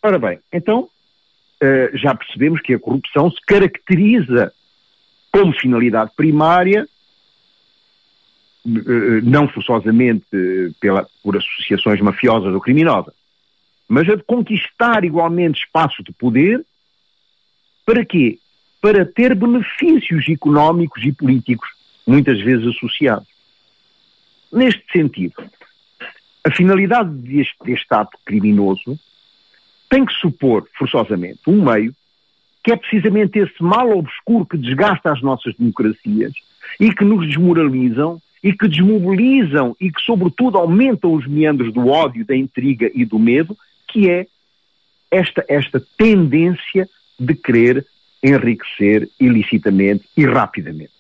Ora 0.02 0.20
bem, 0.20 0.40
então 0.52 0.82
uh, 0.82 1.98
já 1.98 2.14
percebemos 2.14 2.62
que 2.62 2.74
a 2.74 2.80
corrupção 2.80 3.32
se 3.32 3.40
caracteriza 3.46 4.54
como 5.32 5.54
finalidade 5.54 6.12
primária 6.16 6.88
eh, 8.66 9.22
não 9.24 9.48
forçosamente 9.48 10.26
pela, 10.80 11.06
por 11.22 11.36
associações 11.36 12.00
mafiosas 12.00 12.54
ou 12.54 12.62
criminosas, 12.62 13.14
mas 13.90 14.08
a 14.08 14.16
de 14.16 14.24
conquistar 14.24 15.04
igualmente 15.04 15.64
espaços 15.66 16.04
de 16.06 16.14
poder, 16.14 16.64
para 17.86 18.06
quê? 18.06 18.40
Para 18.80 19.06
ter 19.06 19.36
benefícios 19.36 20.30
económicos 20.30 21.04
e 21.04 21.12
políticos, 21.12 21.68
muitas 22.08 22.40
vezes 22.40 22.68
associados. 22.68 23.28
Neste 24.52 24.84
sentido, 24.92 25.36
a 26.44 26.52
finalidade 26.52 27.10
deste, 27.10 27.56
deste 27.64 27.94
ato 27.94 28.18
criminoso 28.26 29.00
tem 29.90 30.06
que 30.06 30.14
supor, 30.14 30.68
forçosamente, 30.78 31.40
um 31.48 31.64
meio 31.64 31.94
que 32.64 32.72
é 32.72 32.76
precisamente 32.76 33.40
esse 33.40 33.62
mal 33.62 33.90
obscuro 33.98 34.46
que 34.46 34.58
desgasta 34.58 35.12
as 35.12 35.22
nossas 35.22 35.54
democracias 35.56 36.34
e 36.80 36.94
que 36.94 37.04
nos 37.04 37.28
desmoralizam 37.28 38.22
e 38.42 38.54
que 38.54 38.68
desmobilizam 38.68 39.76
e 39.80 39.92
que, 39.92 40.02
sobretudo, 40.02 40.58
aumentam 40.58 41.14
os 41.14 41.28
meandros 41.28 41.74
do 41.74 41.88
ódio, 41.88 42.26
da 42.26 42.36
intriga 42.36 42.90
e 42.94 43.06
do 43.06 43.20
medo, 43.20 43.58
que 43.88 44.10
é 44.10 44.28
esta, 45.12 45.46
esta 45.48 45.82
tendência 45.98 46.90
de 47.20 47.36
querer 47.36 47.86
enriquecer 48.22 49.10
ilicitamente 49.20 50.06
e 50.16 50.26
rapidamente. 50.26 50.92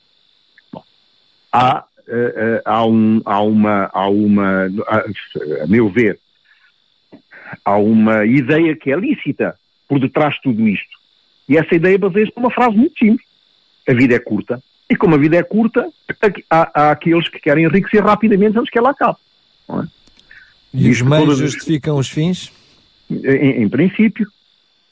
Bom, 0.71 0.83
há, 1.51 1.85
uh, 2.07 2.61
há, 2.65 2.85
um, 2.85 3.21
há 3.25 3.41
uma, 3.41 3.89
há 3.93 4.09
uma 4.09 4.67
a, 4.87 5.63
a 5.63 5.67
meu 5.67 5.89
ver, 5.89 6.19
há 7.63 7.77
uma 7.77 8.25
ideia 8.25 8.75
que 8.75 8.91
é 8.91 8.95
lícita 8.95 9.57
por 9.87 9.99
detrás 9.99 10.35
de 10.35 10.41
tudo 10.43 10.67
isto. 10.67 10.97
E 11.47 11.57
essa 11.57 11.75
ideia 11.75 11.97
baseia-se 11.97 12.33
numa 12.35 12.51
frase 12.51 12.75
muito 12.75 12.97
simples. 12.97 13.27
A 13.87 13.93
vida 13.93 14.15
é 14.15 14.19
curta, 14.19 14.61
e 14.89 14.95
como 14.95 15.15
a 15.15 15.17
vida 15.17 15.35
é 15.35 15.43
curta, 15.43 15.87
há, 16.49 16.71
há 16.73 16.91
aqueles 16.91 17.27
que 17.27 17.39
querem 17.39 17.65
enriquecer 17.65 18.03
rapidamente 18.03 18.57
antes 18.57 18.69
que 18.69 18.77
ela 18.77 18.91
acabe. 18.91 19.17
É? 19.69 19.87
E 20.73 20.77
diz 20.77 20.97
os 20.97 21.01
meios 21.01 21.37
justificam 21.37 21.97
os 21.97 22.09
fins? 22.09 22.51
Em, 23.09 23.63
em, 23.63 23.69
princípio. 23.69 24.27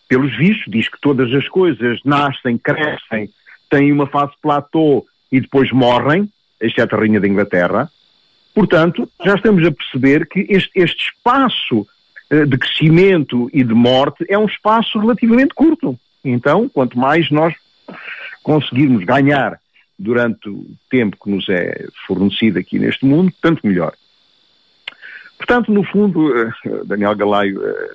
Pelos 0.07 0.35
vistos, 0.37 0.65
diz 0.67 0.89
que 0.89 0.99
todas 0.99 1.33
as 1.33 1.47
coisas 1.47 1.99
nascem, 2.03 2.57
crescem, 2.57 3.29
têm 3.69 3.91
uma 3.91 4.05
fase 4.07 4.33
platô 4.41 5.05
e 5.31 5.39
depois 5.39 5.71
morrem, 5.71 6.29
exceto 6.61 6.95
a 6.95 6.99
Rainha 6.99 7.19
da 7.19 7.27
Inglaterra. 7.27 7.91
Portanto, 8.53 9.09
já 9.25 9.35
estamos 9.35 9.65
a 9.65 9.71
perceber 9.71 10.27
que 10.27 10.45
este, 10.49 10.71
este 10.75 11.05
espaço 11.05 11.87
uh, 12.31 12.45
de 12.45 12.57
crescimento 12.57 13.49
e 13.53 13.63
de 13.63 13.73
morte 13.73 14.25
é 14.29 14.37
um 14.37 14.45
espaço 14.45 14.99
relativamente 14.99 15.53
curto. 15.53 15.97
Então, 16.23 16.69
quanto 16.69 16.97
mais 16.97 17.29
nós 17.31 17.53
conseguirmos 18.43 19.03
ganhar 19.05 19.59
durante 19.97 20.49
o 20.49 20.65
tempo 20.89 21.17
que 21.23 21.29
nos 21.29 21.47
é 21.47 21.85
fornecido 22.07 22.59
aqui 22.59 22.79
neste 22.79 23.05
mundo, 23.05 23.31
tanto 23.41 23.65
melhor. 23.65 23.93
Portanto, 25.37 25.71
no 25.71 25.83
fundo, 25.83 26.37
eh, 26.37 26.51
Daniel 26.85 27.15
Galaio, 27.15 27.61
eh, 27.63 27.89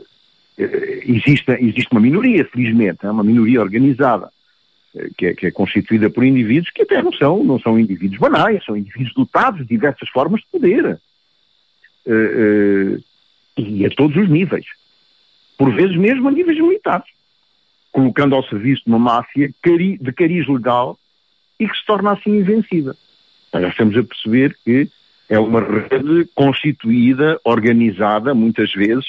eh, 0.59 1.03
existe, 1.05 1.51
existe 1.53 1.89
uma 1.93 2.01
minoria, 2.01 2.45
felizmente, 2.45 3.05
é 3.05 3.11
uma 3.11 3.25
minoria 3.25 3.61
organizada, 3.61 4.31
que 5.17 5.27
é, 5.27 5.35
que 5.35 5.47
é, 5.47 5.51
constituída 5.51 6.09
por 6.11 6.25
indivíduos 6.25 6.71
que 6.71 6.83
até 6.83 7.03
não 7.03 7.13
são, 7.13 7.45
não 7.45 7.59
são 7.59 7.79
indivíduos 7.79 8.19
banais, 8.19 8.65
são 8.65 8.77
indivíduos 8.77 9.15
dotados 9.15 9.61
de 9.61 9.67
diversas 9.67 10.09
formas 10.09 10.41
de 10.41 10.47
poder. 10.47 10.99
e 13.57 13.87
a 13.87 13.91
todos 13.91 14.17
os 14.17 14.29
níveis. 14.29 14.67
Por 15.59 15.75
vezes 15.75 15.97
mesmo 15.97 16.29
a 16.29 16.31
níveis 16.31 16.59
militares. 16.59 17.07
Colocando 17.91 18.35
ao 18.35 18.45
serviço 18.45 18.83
de 18.85 18.91
uma 18.91 18.99
máfia 18.99 19.49
de 19.49 20.13
cariz 20.13 20.47
legal 20.47 20.99
e 21.59 21.69
que 21.69 21.77
se 21.77 21.87
torna 21.87 22.13
assim 22.13 22.39
invencível. 22.39 22.95
Já 23.53 23.69
estamos 23.69 23.97
a 23.97 24.03
perceber 24.03 24.57
que 24.65 24.89
é 25.29 25.39
uma 25.39 25.61
rede 25.61 26.29
constituída, 26.35 27.41
organizada, 27.45 28.35
muitas 28.35 28.73
vezes, 28.73 29.07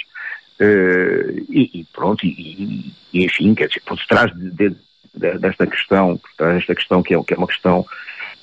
uh, 0.60 1.46
e, 1.50 1.82
e, 1.82 1.86
pronto, 1.94 2.26
e, 2.26 2.94
e, 3.14 3.26
enfim, 3.26 3.54
quer 3.54 3.68
dizer, 3.68 3.82
por 3.86 3.98
detrás 3.98 4.34
de, 4.34 4.50
de, 4.52 4.70
de, 4.70 4.78
desta 5.18 5.68
questão, 5.68 6.20
desta 6.38 6.76
questão 6.76 7.04
que 7.04 7.14
é, 7.14 7.24
que 7.24 7.34
é 7.34 7.38
uma 7.38 7.48
questão 7.48 7.86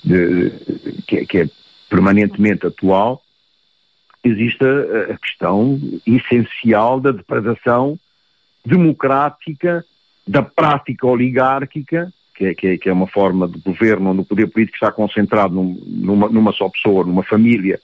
de, 0.03 0.51
que, 1.07 1.17
é, 1.17 1.25
que, 1.25 1.37
é, 1.39 1.49
permanentemente 1.89 2.67
atual, 2.67 3.21
existe 4.23 4.63
a, 4.63 5.13
a 5.13 5.17
questão 5.17 5.79
essencial 6.05 6.99
da 6.99 7.11
depredação 7.11 7.99
democrática, 8.65 9.85
da 10.27 10.41
prática 10.41 11.05
oligárquica 11.05 12.11
que 12.35 12.45
é, 12.45 12.53
que, 12.53 12.67
é, 12.67 12.77
que 12.77 12.89
é, 12.89 12.93
uma 12.93 13.07
forma 13.07 13.47
de 13.47 13.59
governo 13.59 14.11
onde 14.11 14.21
o 14.21 14.25
poder 14.25 14.47
político 14.47 14.75
está 14.75 14.91
concentrado 14.91 15.55
num, 15.55 15.81
numa, 15.85 16.27
numa, 16.27 16.51
só 16.51 16.69
pessoa, 16.69 17.05
numa 17.05 17.23
família, 17.23 17.79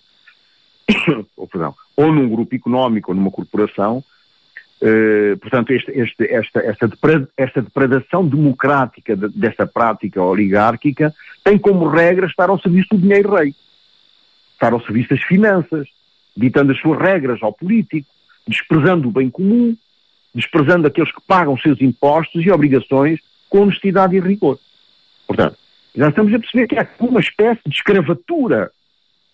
ou, 1.38 1.48
perdão, 1.48 1.74
ou 1.96 2.12
num 2.12 2.30
grupo 2.30 2.54
económico 2.54 3.12
ou 3.12 3.16
numa 3.16 3.32
corporação. 3.32 4.04
Uh, 4.82 5.38
portanto, 5.38 5.72
este, 5.72 5.92
este, 5.92 6.26
esta, 6.26 6.60
esta, 6.60 6.88
depred, 6.88 7.28
esta 7.38 7.62
depredação 7.62 8.28
democrática 8.28 9.16
de, 9.16 9.30
desta 9.30 9.68
prática 9.68 10.20
oligárquica 10.20 11.14
tem 11.44 11.60
como 11.60 11.88
regra 11.88 12.26
estar 12.26 12.50
ao 12.50 12.60
serviço 12.60 12.88
do 12.92 12.98
dinheiro 12.98 13.36
rei, 13.36 13.54
estar 14.54 14.74
ao 14.74 14.82
serviço 14.82 15.10
das 15.10 15.22
finanças, 15.24 15.88
ditando 16.36 16.72
as 16.72 16.80
suas 16.80 17.00
regras 17.00 17.44
ao 17.44 17.54
político, 17.54 18.08
desprezando 18.48 19.08
o 19.08 19.12
bem 19.12 19.30
comum, 19.30 19.78
desprezando 20.34 20.88
aqueles 20.88 21.12
que 21.12 21.22
pagam 21.28 21.56
seus 21.58 21.80
impostos 21.80 22.44
e 22.44 22.50
obrigações 22.50 23.20
com 23.50 23.62
honestidade 23.62 24.16
e 24.16 24.20
rigor. 24.20 24.58
Portanto, 25.28 25.58
já 25.96 26.10
estamos 26.10 26.34
a 26.34 26.40
perceber 26.40 26.68
que 26.68 26.80
há 26.80 26.88
uma 27.00 27.20
espécie 27.20 27.62
de 27.68 27.76
escravatura 27.76 28.72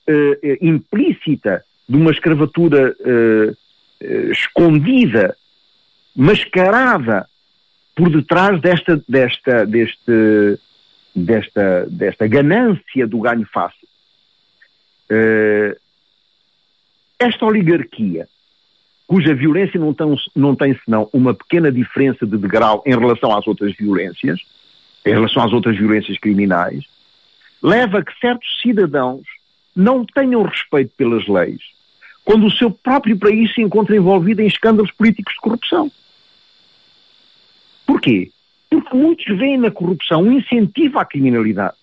uh, 0.10 0.66
implícita 0.66 1.64
de 1.88 1.96
uma 1.96 2.12
escravatura 2.12 2.94
uh, 3.00 3.56
escondida, 4.02 5.36
mascarada 6.16 7.28
por 7.96 8.10
detrás 8.10 8.62
desta, 8.62 9.02
desta, 9.08 9.66
deste, 9.66 10.60
desta, 11.16 11.88
desta 11.90 12.28
ganância 12.28 13.08
do 13.08 13.20
ganho 13.20 13.48
fácil. 13.52 13.88
Uh, 15.10 15.76
esta 17.18 17.46
oligarquia, 17.46 18.28
cuja 19.08 19.34
violência 19.34 19.80
não 19.80 19.94
tem, 19.94 20.16
não 20.36 20.56
tem 20.56 20.80
senão 20.86 21.10
uma 21.12 21.34
pequena 21.34 21.72
diferença 21.72 22.26
de 22.26 22.38
degrau 22.38 22.84
em 22.86 22.98
relação 22.98 23.36
às 23.36 23.48
outras 23.48 23.76
violências, 23.76 24.40
em 25.04 25.12
relação 25.12 25.44
às 25.44 25.52
outras 25.52 25.76
violências 25.76 26.20
criminais, 26.20 26.84
leva 27.64 28.00
a 28.00 28.06
que 28.06 28.18
certos 28.20 28.62
cidadãos 28.62 29.24
não 29.76 30.06
tenham 30.06 30.44
respeito 30.44 30.94
pelas 30.96 31.28
leis, 31.28 31.62
quando 32.28 32.46
o 32.46 32.52
seu 32.52 32.70
próprio 32.70 33.18
país 33.18 33.54
se 33.54 33.62
encontra 33.62 33.96
envolvido 33.96 34.42
em 34.42 34.48
escândalos 34.48 34.92
políticos 34.92 35.34
de 35.34 35.40
corrupção. 35.40 35.90
Porquê? 37.86 38.32
Porque 38.70 38.98
muitos 38.98 39.26
veem 39.38 39.58
na 39.58 39.72
corrupção 39.72 40.24
um 40.24 40.34
incentivo 40.34 41.00
à 41.00 41.06
criminalidade. 41.06 41.78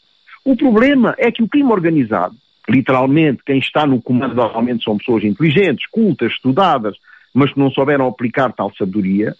O 0.45 0.55
problema 0.55 1.15
é 1.17 1.33
que 1.33 1.43
o 1.43 1.49
crime 1.49 1.73
organizado, 1.73 2.37
literalmente, 2.69 3.43
quem 3.43 3.59
está 3.59 3.87
no 3.87 4.03
comando 4.03 4.35
normalmente 4.35 4.85
são 4.85 4.99
pessoas 4.99 5.25
inteligentes, 5.25 5.87
cultas, 5.87 6.33
estudadas, 6.33 6.95
mas 7.33 7.51
que 7.51 7.59
não 7.59 7.71
souberam 7.71 8.07
aplicar 8.07 8.53
tal 8.53 8.71
sabedoria, 8.77 9.35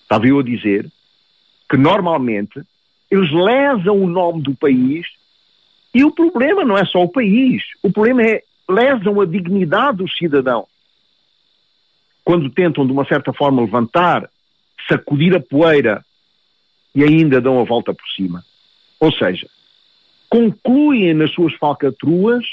estava 0.00 0.26
eu 0.26 0.38
a 0.38 0.42
dizer, 0.42 0.90
que 1.68 1.76
normalmente 1.76 2.58
eles 3.10 3.30
lesam 3.30 4.02
o 4.02 4.08
nome 4.08 4.40
do 4.40 4.54
país 4.54 5.06
e 5.92 6.02
o 6.04 6.10
problema 6.10 6.64
não 6.64 6.78
é 6.78 6.86
só 6.86 7.02
o 7.02 7.12
país, 7.12 7.62
o 7.82 7.92
problema 7.92 8.22
é 8.22 8.42
lesam 8.68 9.20
a 9.20 9.26
dignidade 9.26 9.98
dos 9.98 10.16
cidadãos. 10.16 10.66
Quando 12.24 12.50
tentam, 12.50 12.86
de 12.86 12.92
uma 12.92 13.06
certa 13.06 13.32
forma, 13.32 13.62
levantar, 13.62 14.28
sacudir 14.88 15.34
a 15.34 15.40
poeira 15.40 16.04
e 16.94 17.02
ainda 17.02 17.40
dão 17.40 17.60
a 17.60 17.64
volta 17.64 17.94
por 17.94 18.06
cima. 18.10 18.44
Ou 19.00 19.10
seja, 19.12 19.48
concluem 20.28 21.14
nas 21.14 21.32
suas 21.32 21.54
falcatruas 21.54 22.44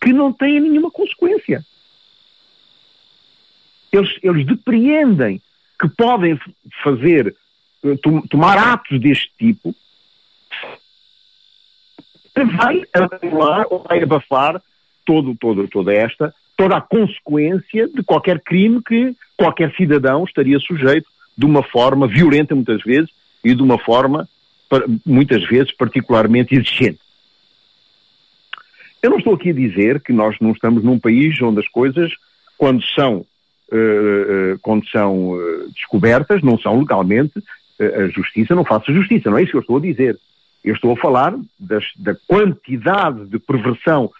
que 0.00 0.12
não 0.12 0.32
têm 0.32 0.60
nenhuma 0.60 0.90
consequência. 0.90 1.64
Eles, 3.92 4.18
eles 4.22 4.44
depreendem 4.46 5.40
que 5.80 5.88
podem 5.88 6.38
fazer, 6.82 7.34
eh, 7.84 7.96
tomar 8.28 8.58
atos 8.58 9.00
deste 9.00 9.30
tipo, 9.38 9.74
vai 12.56 12.82
anular 12.92 13.66
ou 13.70 13.82
vai 13.82 14.02
abafar 14.02 14.60
todo, 15.04 15.34
todo, 15.34 15.68
toda 15.68 15.92
esta, 15.92 16.34
toda 16.56 16.76
a 16.76 16.80
consequência 16.80 17.88
de 17.88 18.02
qualquer 18.02 18.40
crime 18.40 18.80
que 18.82 19.14
qualquer 19.36 19.74
cidadão 19.74 20.24
estaria 20.24 20.58
sujeito 20.60 21.08
de 21.36 21.44
uma 21.44 21.62
forma 21.62 22.06
violenta 22.06 22.54
muitas 22.54 22.82
vezes 22.82 23.10
e 23.42 23.54
de 23.54 23.62
uma 23.62 23.78
forma 23.78 24.28
muitas 25.04 25.44
vezes 25.44 25.72
particularmente 25.72 26.54
exigente. 26.54 26.98
Eu 29.02 29.10
não 29.10 29.18
estou 29.18 29.34
aqui 29.34 29.50
a 29.50 29.54
dizer 29.54 30.00
que 30.00 30.12
nós 30.12 30.34
não 30.40 30.52
estamos 30.52 30.82
num 30.82 30.98
país 30.98 31.40
onde 31.42 31.60
as 31.60 31.68
coisas, 31.68 32.10
quando 32.56 32.82
são, 32.82 33.18
uh, 33.70 34.58
quando 34.62 34.88
são 34.88 35.32
uh, 35.32 35.70
descobertas, 35.74 36.42
não 36.42 36.58
são 36.58 36.78
legalmente, 36.78 37.38
uh, 37.38 38.00
a 38.04 38.08
justiça 38.08 38.54
não 38.54 38.64
faça 38.64 38.92
justiça, 38.92 39.30
não 39.30 39.36
é 39.36 39.42
isso 39.42 39.50
que 39.50 39.58
eu 39.58 39.60
estou 39.60 39.76
a 39.76 39.80
dizer. 39.80 40.18
Eu 40.64 40.74
estou 40.74 40.92
a 40.92 40.96
falar 40.96 41.34
das, 41.60 41.84
da 41.96 42.14
quantidade 42.26 43.26
de 43.26 43.38
perversão 43.38 44.10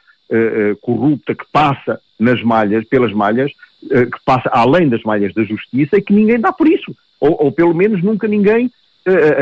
corrupta 0.81 1.35
que 1.35 1.45
passa 1.52 2.00
nas 2.19 2.43
malhas, 2.43 2.85
pelas 2.87 3.12
malhas, 3.12 3.52
que 3.83 4.25
passa 4.25 4.49
além 4.52 4.88
das 4.88 5.02
malhas 5.02 5.35
da 5.35 5.45
justiça 5.45 5.97
e 5.97 6.02
que 6.02 6.12
ninguém 6.12 6.40
dá 6.40 6.52
por 6.52 6.66
isso. 6.66 6.95
Ou, 7.21 7.45
ou 7.45 7.52
pelo 7.52 7.75
menos 7.75 8.02
nunca 8.02 8.26
ninguém 8.26 8.70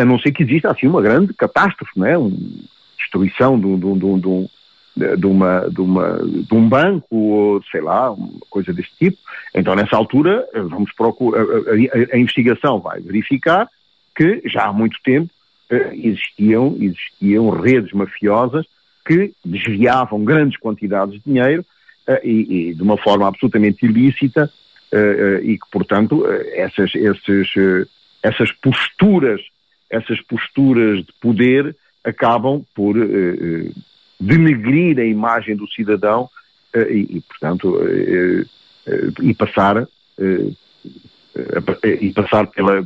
a 0.00 0.04
não 0.04 0.18
ser 0.18 0.33
que 0.33 0.42
exista 0.42 0.70
assim 0.70 0.87
uma 0.87 1.00
grande 1.00 1.33
catástrofe, 1.35 1.92
não 1.96 2.06
é? 2.06 2.18
Uma 2.18 2.33
destruição 2.98 3.59
de, 3.59 3.76
de, 3.76 3.94
de, 4.96 5.16
de, 5.16 5.26
uma, 5.26 5.68
de, 5.70 5.80
uma, 5.80 6.18
de 6.18 6.54
um 6.54 6.68
banco 6.68 7.16
ou 7.16 7.62
sei 7.70 7.80
lá, 7.80 8.11
uma 8.11 8.40
coisa 8.50 8.72
deste 8.72 8.92
tipo. 8.98 9.18
Então 9.54 9.74
nessa 9.74 9.96
altura 9.96 10.46
vamos 10.52 10.92
procurar, 10.92 11.40
a, 11.40 11.44
a, 11.44 12.16
a 12.16 12.18
investigação 12.18 12.80
vai 12.80 13.00
verificar 13.00 13.68
que 14.16 14.42
já 14.46 14.66
há 14.66 14.72
muito 14.72 14.98
tempo 15.04 15.30
existiam, 15.92 16.76
existiam 16.78 17.50
redes 17.50 17.92
mafiosas 17.92 18.66
que 19.04 19.32
desviavam 19.44 20.24
grandes 20.24 20.58
quantidades 20.58 21.14
de 21.14 21.22
dinheiro 21.24 21.64
e, 22.22 22.70
e 22.70 22.74
de 22.74 22.82
uma 22.82 22.96
forma 22.96 23.26
absolutamente 23.28 23.84
ilícita 23.84 24.50
e 25.42 25.58
que, 25.58 25.70
portanto, 25.70 26.24
essas, 26.54 26.94
esses, 26.94 27.48
essas 28.22 28.52
posturas 28.52 29.40
essas 29.90 30.20
posturas 30.22 31.04
de 31.04 31.12
poder 31.20 31.76
acabam 32.02 32.64
por 32.74 32.94
denegrir 34.18 34.98
a 34.98 35.04
imagem 35.04 35.54
do 35.54 35.68
cidadão 35.68 36.30
e, 36.74 37.18
e, 37.18 37.20
portanto, 37.20 37.78
e 39.22 39.34
passar 39.34 39.86
e 42.00 42.12
passar 42.12 42.46
pela, 42.48 42.82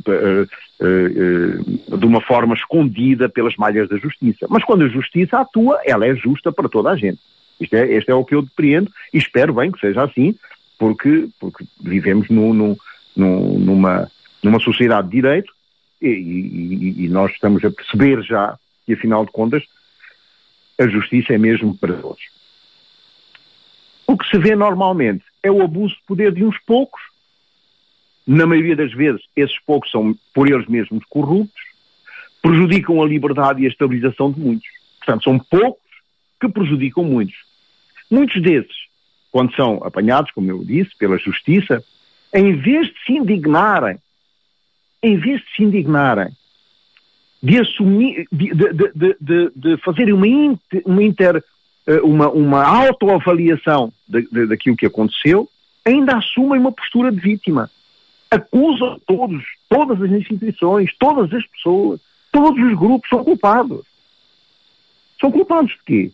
de 0.79 2.05
uma 2.05 2.21
forma 2.21 2.53
escondida 2.53 3.27
pelas 3.27 3.55
malhas 3.55 3.89
da 3.89 3.97
justiça. 3.97 4.45
Mas 4.49 4.63
quando 4.63 4.85
a 4.85 4.89
justiça 4.89 5.39
atua, 5.39 5.79
ela 5.85 6.05
é 6.05 6.15
justa 6.15 6.51
para 6.51 6.69
toda 6.69 6.91
a 6.91 6.95
gente. 6.95 7.19
Isto 7.59 7.75
é, 7.75 7.91
este 7.93 8.11
é 8.11 8.15
o 8.15 8.23
que 8.23 8.35
eu 8.35 8.41
depreendo 8.41 8.91
e 9.13 9.17
espero 9.17 9.53
bem 9.53 9.71
que 9.71 9.79
seja 9.79 10.03
assim, 10.03 10.37
porque, 10.77 11.27
porque 11.39 11.65
vivemos 11.81 12.29
no, 12.29 12.53
no, 12.53 12.77
no, 13.15 13.59
numa, 13.59 14.11
numa 14.43 14.59
sociedade 14.59 15.07
de 15.09 15.15
direito 15.15 15.51
e, 16.01 16.07
e, 16.07 17.05
e, 17.05 17.09
nós 17.09 17.31
estamos 17.31 17.63
a 17.65 17.71
perceber 17.71 18.21
já 18.21 18.57
que, 18.85 18.93
afinal 18.93 19.25
de 19.25 19.31
contas, 19.31 19.63
a 20.79 20.87
justiça 20.87 21.33
é 21.33 21.37
mesmo 21.39 21.75
para 21.75 21.93
todos. 21.93 22.21
O 24.05 24.15
que 24.15 24.29
se 24.29 24.37
vê 24.37 24.55
normalmente 24.55 25.25
é 25.41 25.51
o 25.51 25.63
abuso 25.63 25.95
de 25.95 26.01
poder 26.05 26.31
de 26.31 26.43
uns 26.43 26.57
poucos. 26.59 27.01
Na 28.27 28.45
maioria 28.45 28.75
das 28.75 28.93
vezes, 28.93 29.21
esses 29.35 29.57
poucos 29.65 29.89
são, 29.89 30.13
por 30.33 30.51
eles 30.51 30.67
mesmos, 30.67 31.03
corruptos, 31.09 31.63
prejudicam 32.41 33.01
a 33.01 33.07
liberdade 33.07 33.63
e 33.63 33.65
a 33.65 33.69
estabilização 33.69 34.31
de 34.31 34.39
muitos. 34.39 34.67
Portanto, 34.99 35.23
são 35.23 35.39
poucos 35.39 35.81
que 36.39 36.49
prejudicam 36.49 37.03
muitos. 37.05 37.37
Muitos 38.11 38.41
desses, 38.41 38.75
quando 39.31 39.55
são 39.55 39.81
apanhados, 39.83 40.31
como 40.31 40.51
eu 40.51 40.63
disse, 40.63 40.91
pela 40.97 41.17
justiça, 41.17 41.83
em 42.33 42.53
vez 42.57 42.87
de 42.87 42.93
se 43.05 43.13
indignarem 43.13 43.97
em 45.01 45.17
vez 45.17 45.41
de 45.41 45.55
se 45.55 45.63
indignarem, 45.63 46.29
de 47.41 47.59
assumir, 47.59 48.27
de, 48.31 48.49
de, 48.53 49.15
de, 49.19 49.51
de 49.55 49.77
fazerem 49.77 50.13
uma, 50.13 50.27
inter, 50.27 50.81
uma, 50.85 51.03
inter, 51.03 51.43
eh, 51.85 52.01
uma, 52.01 52.29
uma 52.29 52.63
autoavaliação 52.63 53.93
daquilo 54.07 54.75
que 54.75 54.85
aconteceu, 54.85 55.47
ainda 55.85 56.17
assumem 56.17 56.59
uma 56.59 56.71
postura 56.71 57.11
de 57.11 57.19
vítima. 57.19 57.69
Acusam 58.29 58.99
todos, 59.05 59.43
todas 59.69 60.01
as 60.01 60.11
instituições, 60.11 60.91
todas 60.99 61.33
as 61.33 61.45
pessoas, 61.47 61.99
todos 62.31 62.61
os 62.61 62.77
grupos 62.77 63.09
são 63.09 63.23
culpados. 63.23 63.85
São 65.19 65.31
culpados 65.31 65.71
de 65.71 65.83
quê? 65.85 66.11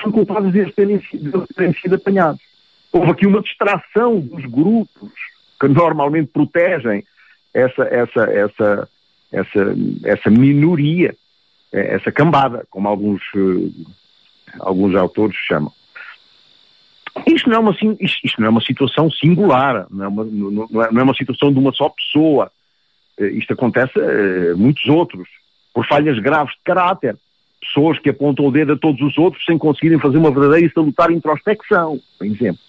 São 0.00 0.10
culpados 0.10 0.52
de 0.52 0.72
terem, 0.72 0.98
de 0.98 1.54
terem 1.54 1.74
sido 1.74 1.94
apanhados. 1.94 2.40
Houve 2.92 3.10
aqui 3.10 3.26
uma 3.26 3.42
distração 3.42 4.20
dos 4.20 4.44
grupos 4.46 5.12
que 5.60 5.68
normalmente 5.68 6.30
protegem 6.32 7.04
essa, 7.54 7.84
essa, 7.84 8.24
essa, 8.24 8.88
essa, 9.30 9.76
essa 10.04 10.30
minoria, 10.30 11.16
é, 11.72 11.94
essa 11.94 12.10
cambada, 12.10 12.66
como 12.70 12.88
alguns, 12.88 13.22
eh, 13.34 13.90
alguns 14.60 14.94
autores 14.94 15.36
chamam. 15.46 15.72
Isto 17.26 17.50
não, 17.50 17.56
é 17.56 17.60
uma, 17.60 17.76
isto 18.00 18.40
não 18.40 18.46
é 18.46 18.50
uma 18.50 18.60
situação 18.60 19.10
singular, 19.10 19.86
não 19.90 20.04
é 20.04 20.08
uma, 20.08 20.24
não 20.24 20.82
é, 20.82 20.86
é 20.86 21.02
uma 21.02 21.14
situação 21.14 21.52
de 21.52 21.58
uma 21.58 21.72
só 21.72 21.88
pessoa. 21.88 22.50
Eh, 23.18 23.32
isto 23.32 23.52
acontece 23.52 23.98
a 23.98 24.02
eh, 24.02 24.54
muitos 24.54 24.86
outros, 24.86 25.28
por 25.74 25.86
falhas 25.86 26.18
graves 26.18 26.54
de 26.54 26.62
caráter. 26.64 27.16
Pessoas 27.60 27.98
que 27.98 28.10
apontam 28.10 28.46
o 28.46 28.50
dedo 28.50 28.72
a 28.72 28.76
todos 28.76 29.00
os 29.02 29.16
outros 29.18 29.44
sem 29.44 29.58
conseguirem 29.58 30.00
fazer 30.00 30.16
uma 30.16 30.30
verdadeira 30.30 30.66
e 30.66 30.72
salutar 30.72 31.10
introspecção, 31.10 32.00
por 32.18 32.26
exemplo. 32.26 32.60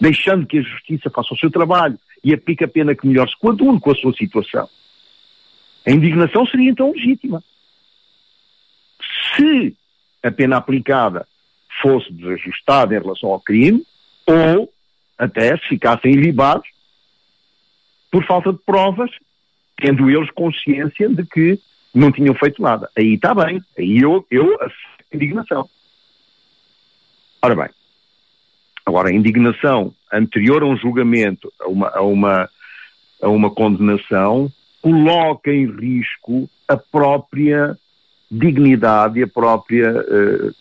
Deixando 0.00 0.46
que 0.46 0.58
a 0.58 0.62
justiça 0.62 1.10
faça 1.10 1.34
o 1.34 1.36
seu 1.36 1.50
trabalho, 1.50 1.98
e 2.24 2.32
aplica 2.32 2.64
a 2.64 2.68
pena 2.68 2.94
que 2.94 3.06
melhor 3.06 3.28
se 3.28 3.36
coadune 3.38 3.80
com 3.80 3.90
a 3.90 3.94
sua 3.94 4.12
situação. 4.14 4.68
A 5.86 5.90
indignação 5.90 6.46
seria 6.46 6.70
então 6.70 6.92
legítima. 6.92 7.42
Se 9.36 9.76
a 10.22 10.30
pena 10.30 10.56
aplicada 10.56 11.26
fosse 11.82 12.12
desajustada 12.12 12.94
em 12.94 13.00
relação 13.00 13.30
ao 13.30 13.40
crime, 13.40 13.84
ou 14.26 14.72
até 15.18 15.56
se 15.58 15.68
ficassem 15.68 16.12
ilibados 16.12 16.68
por 18.10 18.24
falta 18.24 18.52
de 18.52 18.58
provas, 18.58 19.10
tendo 19.76 20.08
eles 20.08 20.30
consciência 20.30 21.08
de 21.08 21.24
que 21.26 21.58
não 21.94 22.12
tinham 22.12 22.34
feito 22.34 22.62
nada. 22.62 22.88
Aí 22.96 23.14
está 23.14 23.34
bem, 23.34 23.60
aí 23.76 23.98
eu, 23.98 24.24
eu 24.30 24.58
a 24.62 24.70
indignação. 25.14 25.68
Ora 27.42 27.56
bem, 27.56 27.68
Agora, 28.84 29.10
a 29.10 29.14
indignação 29.14 29.94
anterior 30.12 30.62
a 30.62 30.66
um 30.66 30.76
julgamento, 30.76 31.52
a 31.60 31.68
uma, 31.68 31.88
a 31.88 32.02
uma, 32.02 32.50
a 33.22 33.28
uma 33.28 33.50
condenação, 33.50 34.50
coloca 34.80 35.52
em 35.52 35.66
risco 35.66 36.50
a 36.66 36.76
própria 36.76 37.78
dignidade 38.30 39.20
e 39.20 39.22
a 39.22 39.28
própria 39.28 39.92
uh, 39.92 40.54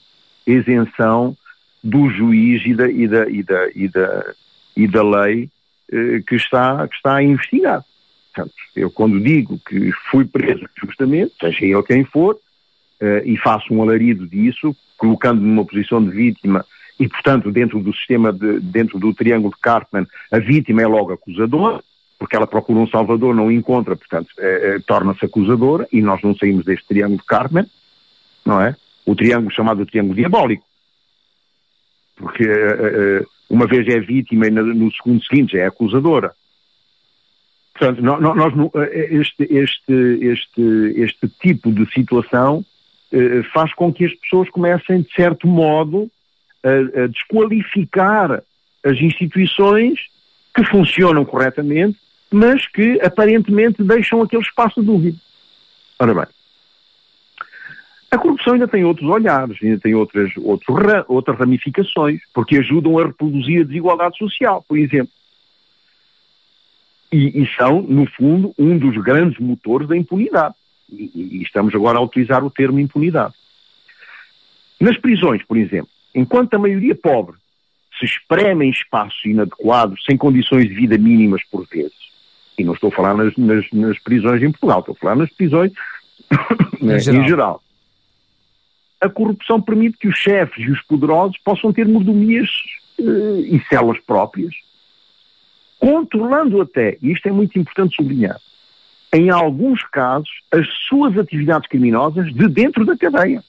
isenção 0.45 1.35
do 1.83 2.09
juiz 2.09 2.63
e 2.65 2.73
da, 2.73 2.89
e 2.89 3.07
da, 3.07 3.29
e 3.29 3.43
da, 3.43 3.69
e 3.73 3.87
da, 3.87 4.33
e 4.75 4.87
da 4.87 5.03
lei 5.03 5.49
uh, 5.91 6.23
que, 6.27 6.35
está, 6.35 6.87
que 6.87 6.95
está 6.95 7.15
a 7.15 7.23
investigar. 7.23 7.83
Portanto, 8.33 8.53
eu 8.75 8.89
quando 8.89 9.19
digo 9.19 9.59
que 9.67 9.91
fui 10.09 10.25
preso 10.25 10.65
justamente, 10.79 11.33
seja 11.39 11.65
ele 11.65 11.83
quem 11.83 12.03
for, 12.05 12.35
uh, 12.35 13.25
e 13.25 13.37
faço 13.37 13.73
um 13.73 13.81
alarido 13.81 14.27
disso, 14.27 14.75
colocando-me 14.97 15.47
numa 15.47 15.65
posição 15.65 16.03
de 16.03 16.11
vítima 16.11 16.65
e, 16.99 17.07
portanto, 17.07 17.51
dentro 17.51 17.79
do 17.79 17.91
sistema, 17.95 18.31
de, 18.31 18.59
dentro 18.59 18.99
do 18.99 19.11
triângulo 19.11 19.51
de 19.55 19.59
Cartman, 19.59 20.05
a 20.31 20.37
vítima 20.37 20.83
é 20.83 20.87
logo 20.87 21.11
acusadora, 21.11 21.83
porque 22.19 22.35
ela 22.35 22.45
procura 22.45 22.79
um 22.79 22.87
salvador, 22.87 23.33
não 23.33 23.51
encontra, 23.51 23.95
portanto, 23.95 24.29
é, 24.37 24.75
é, 24.75 24.79
torna-se 24.79 25.25
acusadora, 25.25 25.87
e 25.91 25.99
nós 25.99 26.21
não 26.21 26.35
saímos 26.35 26.63
deste 26.63 26.87
triângulo 26.87 27.17
de 27.17 27.25
Cartman, 27.25 27.65
não 28.45 28.61
é? 28.61 28.75
O 29.05 29.15
triângulo 29.15 29.53
chamado 29.53 29.85
triângulo 29.85 30.15
diabólico. 30.15 30.63
Porque 32.15 32.43
é, 32.43 33.23
uma 33.49 33.67
vez 33.67 33.87
é 33.87 33.99
vítima 33.99 34.47
e 34.47 34.51
no 34.51 34.91
segundo 34.93 35.23
seguinte 35.23 35.57
é 35.57 35.65
acusadora. 35.65 36.33
Portanto, 37.73 38.01
nós, 38.01 38.21
nós, 38.21 38.53
este, 38.93 39.43
este, 39.49 39.93
este, 40.21 40.61
este 40.97 41.27
tipo 41.41 41.71
de 41.71 41.91
situação 41.91 42.63
faz 43.53 43.73
com 43.73 43.91
que 43.91 44.05
as 44.05 44.13
pessoas 44.13 44.49
comecem, 44.49 45.01
de 45.01 45.11
certo 45.13 45.47
modo, 45.47 46.09
a, 46.63 47.03
a 47.03 47.07
desqualificar 47.07 48.43
as 48.83 48.97
instituições 48.99 49.99
que 50.53 50.63
funcionam 50.65 51.25
corretamente, 51.25 51.97
mas 52.31 52.67
que 52.67 52.99
aparentemente 53.01 53.83
deixam 53.83 54.21
aquele 54.21 54.43
espaço 54.43 54.79
de 54.79 54.87
dúvida. 54.87 55.17
Ora 55.99 56.13
bem, 56.13 56.25
a 58.11 58.17
corrupção 58.17 58.53
ainda 58.53 58.67
tem 58.67 58.83
outros 58.83 59.09
olhares, 59.09 59.57
ainda 59.63 59.79
tem 59.79 59.95
outras, 59.95 60.31
outros, 60.37 60.75
outras 61.07 61.39
ramificações, 61.39 62.19
porque 62.33 62.57
ajudam 62.57 62.99
a 62.99 63.05
reproduzir 63.05 63.61
a 63.61 63.65
desigualdade 63.65 64.17
social, 64.17 64.63
por 64.67 64.77
exemplo. 64.77 65.13
E, 67.09 67.41
e 67.41 67.47
são, 67.55 67.81
no 67.81 68.05
fundo, 68.05 68.53
um 68.59 68.77
dos 68.77 68.97
grandes 69.01 69.39
motores 69.39 69.87
da 69.87 69.95
impunidade. 69.95 70.55
E, 70.91 71.09
e 71.15 71.41
estamos 71.41 71.73
agora 71.73 71.99
a 71.99 72.01
utilizar 72.01 72.43
o 72.43 72.49
termo 72.49 72.79
impunidade. 72.79 73.33
Nas 74.77 74.97
prisões, 74.97 75.41
por 75.43 75.55
exemplo, 75.55 75.89
enquanto 76.13 76.53
a 76.53 76.59
maioria 76.59 76.95
pobre 76.95 77.37
se 77.97 78.05
espreme 78.05 78.65
em 78.65 78.71
espaços 78.71 79.23
inadequados, 79.23 80.03
sem 80.03 80.17
condições 80.17 80.67
de 80.67 80.73
vida 80.73 80.97
mínimas 80.97 81.43
por 81.49 81.65
vezes, 81.67 82.11
e 82.57 82.63
não 82.63 82.73
estou 82.73 82.89
a 82.89 82.95
falar 82.95 83.13
nas, 83.13 83.35
nas, 83.37 83.65
nas 83.71 83.97
prisões 83.99 84.41
em 84.43 84.51
Portugal, 84.51 84.79
estou 84.79 84.93
a 84.93 84.99
falar 84.99 85.15
nas 85.15 85.29
prisões 85.31 85.71
em, 86.81 86.99
geral. 86.99 87.21
em 87.21 87.27
geral. 87.27 87.63
A 89.01 89.09
corrupção 89.09 89.59
permite 89.59 89.97
que 89.97 90.07
os 90.07 90.15
chefes 90.15 90.63
e 90.63 90.71
os 90.71 90.81
poderosos 90.83 91.35
possam 91.43 91.73
ter 91.73 91.87
mordomias 91.87 92.49
uh, 92.99 93.39
e 93.39 93.59
celas 93.67 93.99
próprias, 94.05 94.53
controlando 95.79 96.61
até, 96.61 96.97
e 97.01 97.11
isto 97.11 97.27
é 97.27 97.31
muito 97.31 97.57
importante 97.57 97.95
sublinhar, 97.95 98.39
em 99.11 99.31
alguns 99.31 99.81
casos, 99.83 100.29
as 100.51 100.67
suas 100.87 101.17
atividades 101.17 101.67
criminosas 101.67 102.31
de 102.31 102.47
dentro 102.47 102.85
da 102.85 102.95
cadeia. 102.95 103.43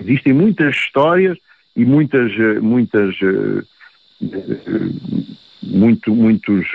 Existem 0.00 0.32
muitas 0.32 0.74
histórias 0.74 1.38
e 1.74 1.84
muitas, 1.84 2.32
eh, 2.32 2.60
muitas, 2.60 3.14
eh, 3.22 3.62
muito, 5.62 6.14
muitos 6.14 6.66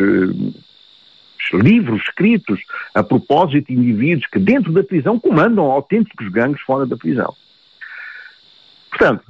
livros 1.54 2.02
escritos 2.04 2.60
a 2.94 3.04
propósito 3.04 3.68
de 3.68 3.74
indivíduos 3.74 4.26
que 4.28 4.40
dentro 4.40 4.72
da 4.72 4.84
prisão 4.84 5.20
comandam 5.20 5.66
autênticos 5.66 6.28
gangues 6.30 6.62
fora 6.62 6.86
da 6.86 6.96
prisão. 6.96 7.36
Portanto, 8.92 9.24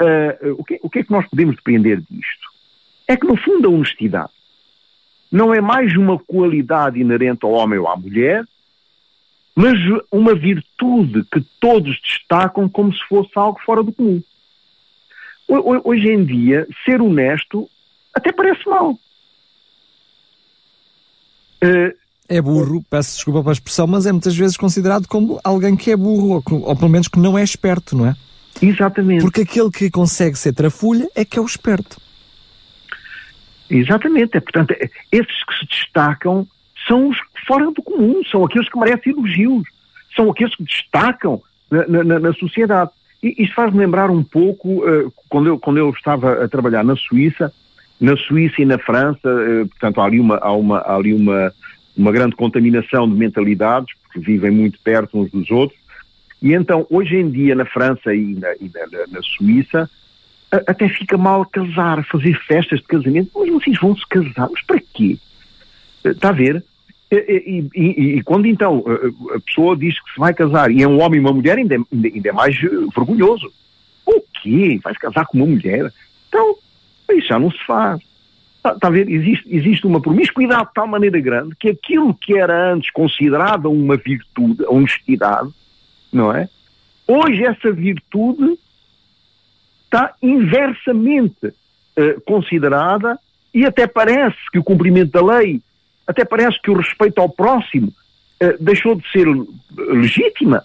uh, 0.00 0.52
o, 0.58 0.64
que, 0.64 0.80
o 0.82 0.90
que 0.90 0.98
é 0.98 1.04
que 1.04 1.12
nós 1.12 1.28
podemos 1.28 1.54
depreender 1.54 2.02
disto? 2.10 2.50
É 3.06 3.16
que, 3.16 3.26
no 3.26 3.36
fundo, 3.36 3.68
a 3.68 3.70
honestidade 3.70 4.32
não 5.30 5.54
é 5.54 5.60
mais 5.60 5.96
uma 5.96 6.18
qualidade 6.18 6.98
inerente 6.98 7.44
ao 7.44 7.52
homem 7.52 7.78
ou 7.78 7.88
à 7.88 7.96
mulher, 7.96 8.44
mas 9.54 9.78
uma 10.10 10.34
virtude 10.34 11.24
que 11.30 11.40
todos 11.60 12.00
destacam 12.02 12.68
como 12.68 12.92
se 12.92 13.02
fosse 13.06 13.30
algo 13.34 13.60
fora 13.64 13.82
do 13.82 13.92
comum. 13.92 14.22
Hoje 15.48 16.08
em 16.08 16.24
dia, 16.24 16.66
ser 16.84 17.00
honesto 17.00 17.68
até 18.14 18.32
parece 18.32 18.66
mal. 18.66 18.98
É 22.28 22.40
burro, 22.40 22.82
peço 22.88 23.16
desculpa 23.16 23.42
pela 23.42 23.52
expressão, 23.52 23.86
mas 23.86 24.06
é 24.06 24.12
muitas 24.12 24.36
vezes 24.36 24.56
considerado 24.56 25.06
como 25.06 25.40
alguém 25.42 25.76
que 25.76 25.90
é 25.90 25.96
burro, 25.96 26.42
ou, 26.50 26.62
ou 26.62 26.76
pelo 26.76 26.90
menos 26.90 27.08
que 27.08 27.18
não 27.18 27.36
é 27.36 27.42
esperto, 27.42 27.96
não 27.96 28.06
é? 28.06 28.16
Exatamente. 28.60 29.22
Porque 29.22 29.42
aquele 29.42 29.70
que 29.70 29.90
consegue 29.90 30.38
ser 30.38 30.52
trafulha 30.52 31.08
é 31.14 31.24
que 31.24 31.38
é 31.38 31.42
o 31.42 31.46
esperto. 31.46 32.00
Exatamente. 33.68 34.36
É, 34.36 34.40
portanto, 34.40 34.72
é, 34.72 34.88
esses 35.10 35.44
que 35.44 35.54
se 35.58 35.66
destacam 35.66 36.46
são 36.86 37.08
os 37.08 37.16
fora 37.46 37.70
do 37.70 37.82
comum, 37.82 38.22
são 38.30 38.44
aqueles 38.44 38.68
que 38.68 38.78
merecem 38.78 39.12
elogios, 39.12 39.64
são 40.14 40.30
aqueles 40.30 40.54
que 40.54 40.64
destacam 40.64 41.42
na, 41.70 42.04
na, 42.04 42.20
na 42.20 42.32
sociedade. 42.34 42.90
E 43.22 43.42
isto 43.42 43.54
faz-me 43.54 43.78
lembrar 43.78 44.10
um 44.10 44.22
pouco, 44.22 44.84
uh, 44.88 45.12
quando, 45.28 45.46
eu, 45.46 45.58
quando 45.58 45.78
eu 45.78 45.90
estava 45.90 46.44
a 46.44 46.48
trabalhar 46.48 46.84
na 46.84 46.96
Suíça, 46.96 47.52
na 48.00 48.16
Suíça 48.16 48.60
e 48.60 48.64
na 48.64 48.78
França, 48.78 49.28
uh, 49.28 49.68
portanto 49.68 50.00
há 50.00 50.04
ali, 50.04 50.20
uma, 50.20 50.36
há 50.38 50.52
uma, 50.52 50.78
há 50.78 50.96
ali 50.96 51.14
uma, 51.14 51.52
uma 51.96 52.12
grande 52.12 52.34
contaminação 52.36 53.08
de 53.08 53.14
mentalidades, 53.14 53.94
porque 54.02 54.18
vivem 54.18 54.50
muito 54.50 54.78
perto 54.80 55.18
uns 55.18 55.30
dos 55.30 55.50
outros, 55.50 55.78
e 56.40 56.52
então 56.52 56.86
hoje 56.90 57.16
em 57.16 57.30
dia 57.30 57.54
na 57.54 57.64
França 57.64 58.14
e 58.14 58.34
na, 58.34 58.52
e 58.54 58.70
na, 58.72 59.06
na 59.08 59.22
Suíça, 59.22 59.88
até 60.50 60.88
fica 60.88 61.16
mal 61.16 61.46
casar, 61.46 62.04
fazer 62.04 62.38
festas 62.46 62.80
de 62.80 62.86
casamento, 62.86 63.30
mas 63.34 63.50
vocês 63.50 63.78
vão 63.80 63.96
se 63.96 64.06
casar, 64.06 64.48
mas 64.50 64.62
para 64.62 64.80
quê? 64.92 65.16
Está 66.04 66.28
a 66.28 66.32
ver? 66.32 66.62
E, 67.10 67.68
e, 67.74 67.80
e, 67.80 68.18
e, 68.18 68.22
quando 68.22 68.46
então 68.46 68.84
a 69.34 69.40
pessoa 69.40 69.76
diz 69.76 69.94
que 70.02 70.12
se 70.12 70.18
vai 70.18 70.32
casar 70.32 70.70
e 70.70 70.82
é 70.82 70.88
um 70.88 71.00
homem 71.00 71.18
e 71.18 71.20
uma 71.20 71.32
mulher, 71.32 71.58
ainda, 71.58 71.74
ainda, 71.74 72.08
ainda 72.08 72.28
é 72.28 72.32
mais 72.32 72.56
vergonhoso. 72.58 73.52
O 74.04 74.20
quê? 74.42 74.80
Vai 74.82 74.94
se 74.94 74.98
casar 74.98 75.26
com 75.26 75.38
uma 75.38 75.46
mulher? 75.46 75.92
Então, 76.28 76.56
isso 77.12 77.28
já 77.28 77.38
não 77.38 77.50
se 77.50 77.64
faz. 77.66 78.00
Está, 78.62 78.78
tá 78.78 78.86
a 78.86 78.90
ver? 78.90 79.08
Existe, 79.10 79.44
existe 79.52 79.84
uma 79.84 80.00
promiscuidade 80.00 80.68
de 80.68 80.74
tal 80.74 80.86
maneira 80.86 81.20
grande 81.20 81.56
que 81.56 81.68
aquilo 81.68 82.14
que 82.14 82.38
era 82.38 82.72
antes 82.72 82.92
considerado 82.92 83.68
uma 83.68 83.96
virtude, 83.96 84.64
a 84.64 84.70
honestidade, 84.70 85.50
não 86.12 86.32
é? 86.32 86.48
Hoje 87.08 87.44
essa 87.44 87.72
virtude 87.72 88.56
está 89.84 90.14
inversamente 90.22 91.48
uh, 91.48 92.20
considerada 92.24 93.18
e 93.52 93.66
até 93.66 93.88
parece 93.88 94.38
que 94.52 94.60
o 94.60 94.64
cumprimento 94.64 95.10
da 95.10 95.24
lei 95.24 95.60
até 96.06 96.24
parece 96.24 96.62
que 96.62 96.70
o 96.70 96.76
respeito 96.76 97.20
ao 97.20 97.28
próximo 97.28 97.88
uh, 97.88 98.62
deixou 98.62 98.94
de 98.94 99.10
ser 99.10 99.26
legítima, 99.76 100.64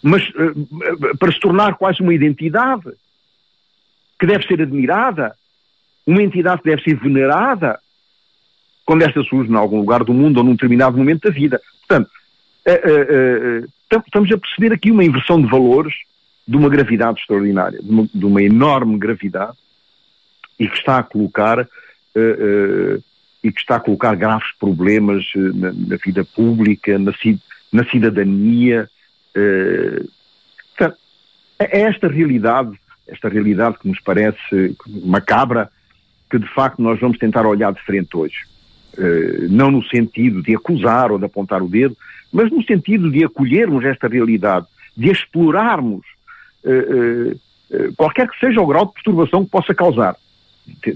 mas 0.00 0.22
uh, 0.28 1.16
para 1.18 1.32
se 1.32 1.40
tornar 1.40 1.74
quase 1.74 2.00
uma 2.00 2.14
identidade 2.14 2.92
que 4.20 4.26
deve 4.26 4.46
ser 4.46 4.62
admirada, 4.62 5.34
uma 6.06 6.22
entidade 6.22 6.62
que 6.62 6.70
deve 6.70 6.82
ser 6.82 6.96
venerada 6.96 7.78
quando 8.84 9.02
esta 9.02 9.22
surge 9.24 9.50
em 9.50 9.56
algum 9.56 9.78
lugar 9.78 10.04
do 10.04 10.14
mundo 10.14 10.38
ou 10.38 10.44
num 10.44 10.52
determinado 10.52 10.96
momento 10.96 11.28
da 11.28 11.34
vida. 11.34 11.60
Portanto, 11.80 12.08
uh, 12.68 13.66
estamos 14.06 14.30
a 14.30 14.38
perceber 14.38 14.72
aqui 14.72 14.90
uma 14.90 15.04
inversão 15.04 15.40
de 15.40 15.48
valores 15.48 15.94
de 16.46 16.56
uma 16.56 16.68
gravidade 16.68 17.20
extraordinária, 17.20 17.80
de 17.82 17.90
uma, 17.90 18.08
de 18.14 18.24
uma 18.24 18.42
enorme 18.42 18.96
gravidade 18.96 19.56
e 20.58 20.68
que 20.68 20.76
está 20.76 20.98
a 20.98 21.02
colocar 21.02 21.68
e 23.46 23.52
que 23.52 23.60
está 23.60 23.76
a 23.76 23.80
colocar 23.80 24.16
graves 24.16 24.48
problemas 24.58 25.24
eh, 25.36 25.38
na, 25.54 25.72
na 25.72 25.96
vida 26.04 26.24
pública, 26.24 26.98
na, 26.98 27.12
na 27.72 27.84
cidadania. 27.88 28.90
Eh, 29.34 30.02
portanto, 30.76 30.98
é, 31.60 31.78
é 31.78 31.82
esta 31.82 32.08
realidade, 32.08 32.72
esta 33.06 33.28
realidade 33.28 33.78
que 33.78 33.88
nos 33.88 34.00
parece 34.00 34.76
macabra, 35.04 35.70
que 36.30 36.38
de 36.38 36.48
facto 36.48 36.82
nós 36.82 36.98
vamos 37.00 37.18
tentar 37.18 37.46
olhar 37.46 37.72
de 37.72 37.82
frente 37.82 38.16
hoje. 38.16 38.36
Uh, 38.96 39.48
não 39.50 39.70
no 39.70 39.84
sentido 39.84 40.42
de 40.42 40.54
acusar 40.54 41.12
ou 41.12 41.18
de 41.18 41.26
apontar 41.26 41.62
o 41.62 41.68
dedo, 41.68 41.96
mas 42.32 42.50
no 42.50 42.62
sentido 42.64 43.10
de 43.10 43.24
acolhermos 43.24 43.84
esta 43.84 44.08
realidade, 44.08 44.66
de 44.96 45.10
explorarmos 45.10 46.04
uh, 46.64 47.38
qualquer 47.96 48.28
que 48.28 48.38
seja 48.38 48.60
o 48.60 48.66
grau 48.66 48.86
de 48.86 48.92
perturbação 48.94 49.44
que 49.44 49.50
possa 49.50 49.74
causar 49.74 50.16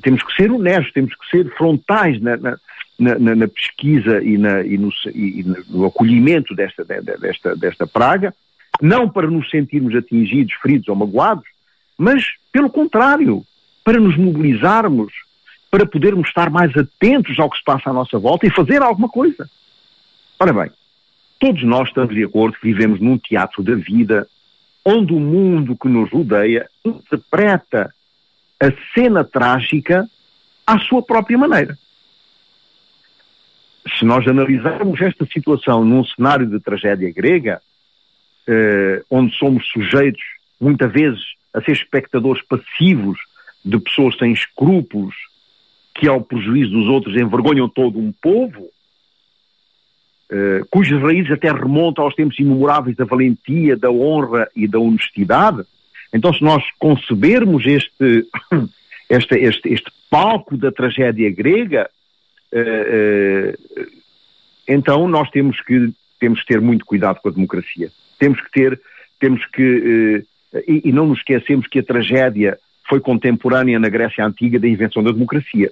temos 0.02 0.22
que 0.22 0.34
ser 0.34 0.50
honestos, 0.50 0.92
temos 0.92 1.14
que 1.14 1.30
ser 1.30 1.50
frontais 1.56 2.20
na, 2.20 2.36
na, 2.36 2.58
na, 2.98 3.34
na 3.34 3.48
pesquisa 3.48 4.22
e, 4.22 4.34
e, 4.34 4.78
no, 4.78 4.90
e, 5.14 5.44
no, 5.68 5.86
acolhimento 5.86 6.54
desta, 6.54 6.84
desta, 6.84 7.56
desta 7.56 7.86
praga, 7.86 8.34
não 8.80 9.08
para 9.08 9.30
nos 9.30 9.48
sentirmos 9.50 9.94
atingidos, 9.94 10.54
feridos 10.62 10.88
ou 10.88 10.96
magoados, 10.96 11.44
mas, 11.96 12.24
pelo 12.52 12.70
contrário, 12.70 13.44
para 13.90 13.98
nos 13.98 14.16
mobilizarmos, 14.16 15.12
para 15.68 15.84
podermos 15.84 16.28
estar 16.28 16.48
mais 16.48 16.70
atentos 16.76 17.36
ao 17.40 17.50
que 17.50 17.58
se 17.58 17.64
passa 17.64 17.90
à 17.90 17.92
nossa 17.92 18.20
volta 18.20 18.46
e 18.46 18.54
fazer 18.54 18.80
alguma 18.80 19.08
coisa. 19.08 19.50
Ora 20.38 20.52
bem, 20.52 20.70
todos 21.40 21.64
nós 21.64 21.88
estamos 21.88 22.14
de 22.14 22.22
acordo 22.22 22.56
que 22.56 22.68
vivemos 22.68 23.00
num 23.00 23.18
teatro 23.18 23.64
da 23.64 23.74
vida 23.74 24.28
onde 24.84 25.12
o 25.12 25.18
mundo 25.18 25.76
que 25.76 25.88
nos 25.88 26.08
rodeia 26.08 26.68
interpreta 26.84 27.92
a 28.62 28.70
cena 28.94 29.24
trágica 29.24 30.08
à 30.64 30.78
sua 30.78 31.02
própria 31.02 31.36
maneira. 31.36 31.76
Se 33.98 34.04
nós 34.04 34.24
analisarmos 34.28 35.00
esta 35.00 35.26
situação 35.26 35.84
num 35.84 36.04
cenário 36.04 36.46
de 36.46 36.60
tragédia 36.60 37.12
grega, 37.12 37.60
eh, 38.46 39.02
onde 39.10 39.36
somos 39.36 39.68
sujeitos, 39.68 40.22
muitas 40.60 40.92
vezes, 40.92 41.20
a 41.52 41.60
ser 41.60 41.72
espectadores 41.72 42.40
passivos 42.42 43.18
de 43.64 43.78
pessoas 43.78 44.16
sem 44.16 44.32
escrúpulos, 44.32 45.14
que 45.94 46.08
ao 46.08 46.20
prejuízo 46.20 46.70
dos 46.70 46.88
outros 46.88 47.14
envergonham 47.16 47.68
todo 47.68 47.98
um 47.98 48.12
povo, 48.12 48.70
eh, 50.30 50.60
cujas 50.70 51.02
raízes 51.02 51.32
até 51.32 51.50
remontam 51.52 52.04
aos 52.04 52.14
tempos 52.14 52.38
imemoráveis 52.38 52.96
da 52.96 53.04
valentia, 53.04 53.76
da 53.76 53.90
honra 53.90 54.48
e 54.54 54.66
da 54.66 54.78
honestidade. 54.78 55.64
Então, 56.12 56.32
se 56.32 56.42
nós 56.42 56.62
concebermos 56.78 57.66
este, 57.66 58.26
este, 59.10 59.38
este, 59.38 59.68
este 59.68 59.90
palco 60.08 60.56
da 60.56 60.70
tragédia 60.70 61.30
grega, 61.30 61.90
eh, 62.52 63.56
eh, 63.76 63.86
então 64.68 65.08
nós 65.08 65.28
temos 65.30 65.60
que, 65.62 65.92
temos 66.18 66.40
que 66.40 66.46
ter 66.46 66.60
muito 66.60 66.86
cuidado 66.86 67.20
com 67.20 67.28
a 67.28 67.32
democracia. 67.32 67.90
Temos 68.18 68.40
que 68.40 68.50
ter, 68.52 68.80
temos 69.18 69.44
que, 69.46 70.24
e, 70.68 70.88
e 70.88 70.92
não 70.92 71.06
nos 71.06 71.18
esquecemos 71.18 71.66
que 71.66 71.80
a 71.80 71.82
tragédia 71.82 72.56
foi 72.90 73.00
contemporânea 73.00 73.78
na 73.78 73.88
Grécia 73.88 74.26
Antiga 74.26 74.58
da 74.58 74.66
invenção 74.66 75.02
da 75.02 75.12
democracia. 75.12 75.70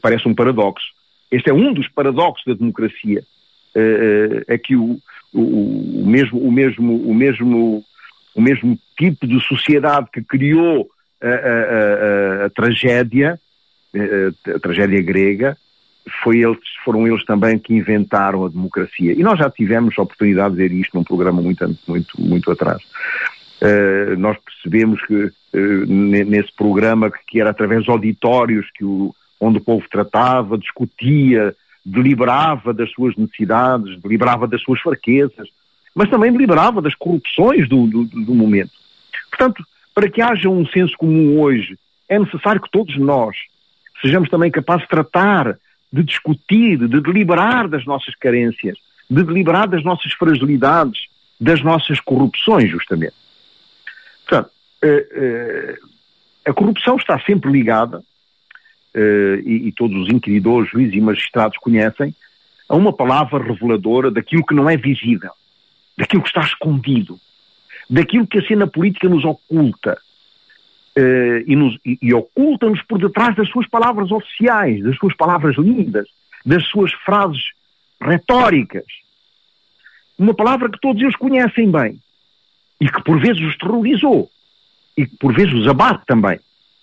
Parece 0.00 0.26
um 0.26 0.34
paradoxo. 0.34 0.86
Este 1.30 1.50
é 1.50 1.52
um 1.52 1.74
dos 1.74 1.86
paradoxos 1.88 2.42
da 2.46 2.54
democracia. 2.54 3.22
É 4.48 4.56
que 4.56 4.74
o, 4.74 4.98
o, 5.32 6.02
o, 6.02 6.06
mesmo, 6.06 6.40
o, 6.40 6.50
mesmo, 6.50 6.96
o, 6.96 7.14
mesmo, 7.14 7.84
o 8.34 8.40
mesmo 8.40 8.78
tipo 8.96 9.26
de 9.26 9.38
sociedade 9.46 10.08
que 10.10 10.22
criou 10.22 10.88
a, 11.22 11.28
a, 11.28 11.32
a, 11.32 12.44
a 12.46 12.50
tragédia, 12.50 13.38
a, 14.54 14.58
tragédia 14.58 15.02
grega, 15.02 15.56
foi 16.22 16.38
eles, 16.38 16.58
foram 16.82 17.06
eles 17.06 17.22
também 17.26 17.58
que 17.58 17.74
inventaram 17.74 18.46
a 18.46 18.48
democracia. 18.48 19.12
E 19.12 19.22
nós 19.22 19.38
já 19.38 19.50
tivemos 19.50 19.94
a 19.98 20.02
oportunidade 20.02 20.54
de 20.54 20.60
ver 20.62 20.72
isto 20.72 20.96
num 20.96 21.04
programa 21.04 21.42
muito, 21.42 21.78
muito, 21.86 22.18
muito 22.18 22.50
atrás. 22.50 22.82
Uh, 23.60 24.16
nós 24.16 24.36
percebemos 24.38 25.04
que 25.04 25.14
uh, 25.14 25.32
nesse 25.86 26.52
programa 26.54 27.10
que, 27.10 27.18
que, 27.26 27.40
era 27.40 27.50
através 27.50 27.84
de 27.84 27.90
auditórios 27.90 28.66
que 28.74 28.84
o, 28.84 29.12
onde 29.40 29.58
o 29.58 29.60
povo 29.60 29.84
tratava, 29.90 30.56
discutia, 30.56 31.54
deliberava 31.84 32.72
das 32.72 32.90
suas 32.92 33.16
necessidades, 33.16 34.00
deliberava 34.00 34.46
das 34.46 34.62
suas 34.62 34.80
fraquezas, 34.80 35.48
mas 35.94 36.08
também 36.08 36.30
deliberava 36.30 36.80
das 36.80 36.94
corrupções 36.94 37.68
do, 37.68 37.86
do, 37.86 38.04
do 38.04 38.34
momento. 38.34 38.70
Portanto, 39.30 39.64
para 39.94 40.08
que 40.08 40.22
haja 40.22 40.48
um 40.48 40.64
senso 40.66 40.96
comum 40.96 41.40
hoje, 41.40 41.76
é 42.08 42.18
necessário 42.18 42.60
que 42.60 42.70
todos 42.70 42.96
nós 42.96 43.36
sejamos 44.00 44.28
também 44.28 44.50
capazes 44.50 44.82
de 44.82 44.88
tratar, 44.88 45.58
de 45.92 46.04
discutir, 46.04 46.78
de 46.78 47.00
deliberar 47.00 47.68
das 47.68 47.84
nossas 47.84 48.14
carências, 48.14 48.76
de 49.10 49.22
deliberar 49.22 49.66
das 49.68 49.82
nossas 49.82 50.12
fragilidades, 50.12 51.00
das 51.40 51.62
nossas 51.62 52.00
corrupções, 52.00 52.70
justamente. 52.70 53.14
Portanto, 54.28 54.50
eh, 54.82 55.08
eh, 55.10 55.78
a 56.44 56.52
corrupção 56.52 56.96
está 56.96 57.18
sempre 57.20 57.50
ligada, 57.50 58.02
eh, 58.94 59.42
e, 59.44 59.72
todos 59.72 59.96
os 59.96 60.08
inquiridores, 60.12 60.70
juízes 60.70 60.94
e 60.94 61.00
magistrados 61.00 61.56
conhecem, 61.58 62.14
a 62.68 62.76
uma 62.76 62.92
palavra 62.92 63.42
reveladora 63.42 64.10
daquilo 64.10 64.44
que 64.44 64.54
não 64.54 64.68
é 64.68 64.76
visível, 64.76 65.32
daquilo 65.96 66.22
que 66.22 66.28
está 66.28 66.42
escondido, 66.42 67.18
daquilo 67.88 68.26
que 68.26 68.38
a 68.38 68.46
cena 68.46 68.66
política 68.66 69.08
nos 69.08 69.24
oculta. 69.24 69.98
E, 70.96 71.54
e, 71.86 71.98
e 72.02 72.12
oculta-nos 72.12 72.82
por 72.82 72.98
detrás 72.98 73.36
das 73.36 73.48
suas 73.50 73.68
palavras 73.68 74.10
oficiais, 74.10 74.82
das 74.82 74.96
suas 74.96 75.14
palavras 75.14 75.56
lindas, 75.56 76.08
das 76.44 76.66
suas 76.66 76.92
frases 76.92 77.52
retóricas. 78.00 78.84
Uma 80.18 80.34
palavra 80.34 80.68
que 80.68 80.80
todos 80.80 81.00
eles 81.00 81.14
conhecem 81.14 81.70
bem 81.70 82.00
e 82.80 82.88
que 82.88 83.02
por 83.02 83.20
vezes 83.20 83.42
os 83.42 83.56
terrorizou 83.56 84.30
e 84.96 85.06
que 85.06 85.16
por 85.16 85.32
vezes 85.32 85.54
os 85.54 85.68
abate 85.68 86.04
também. 86.06 86.40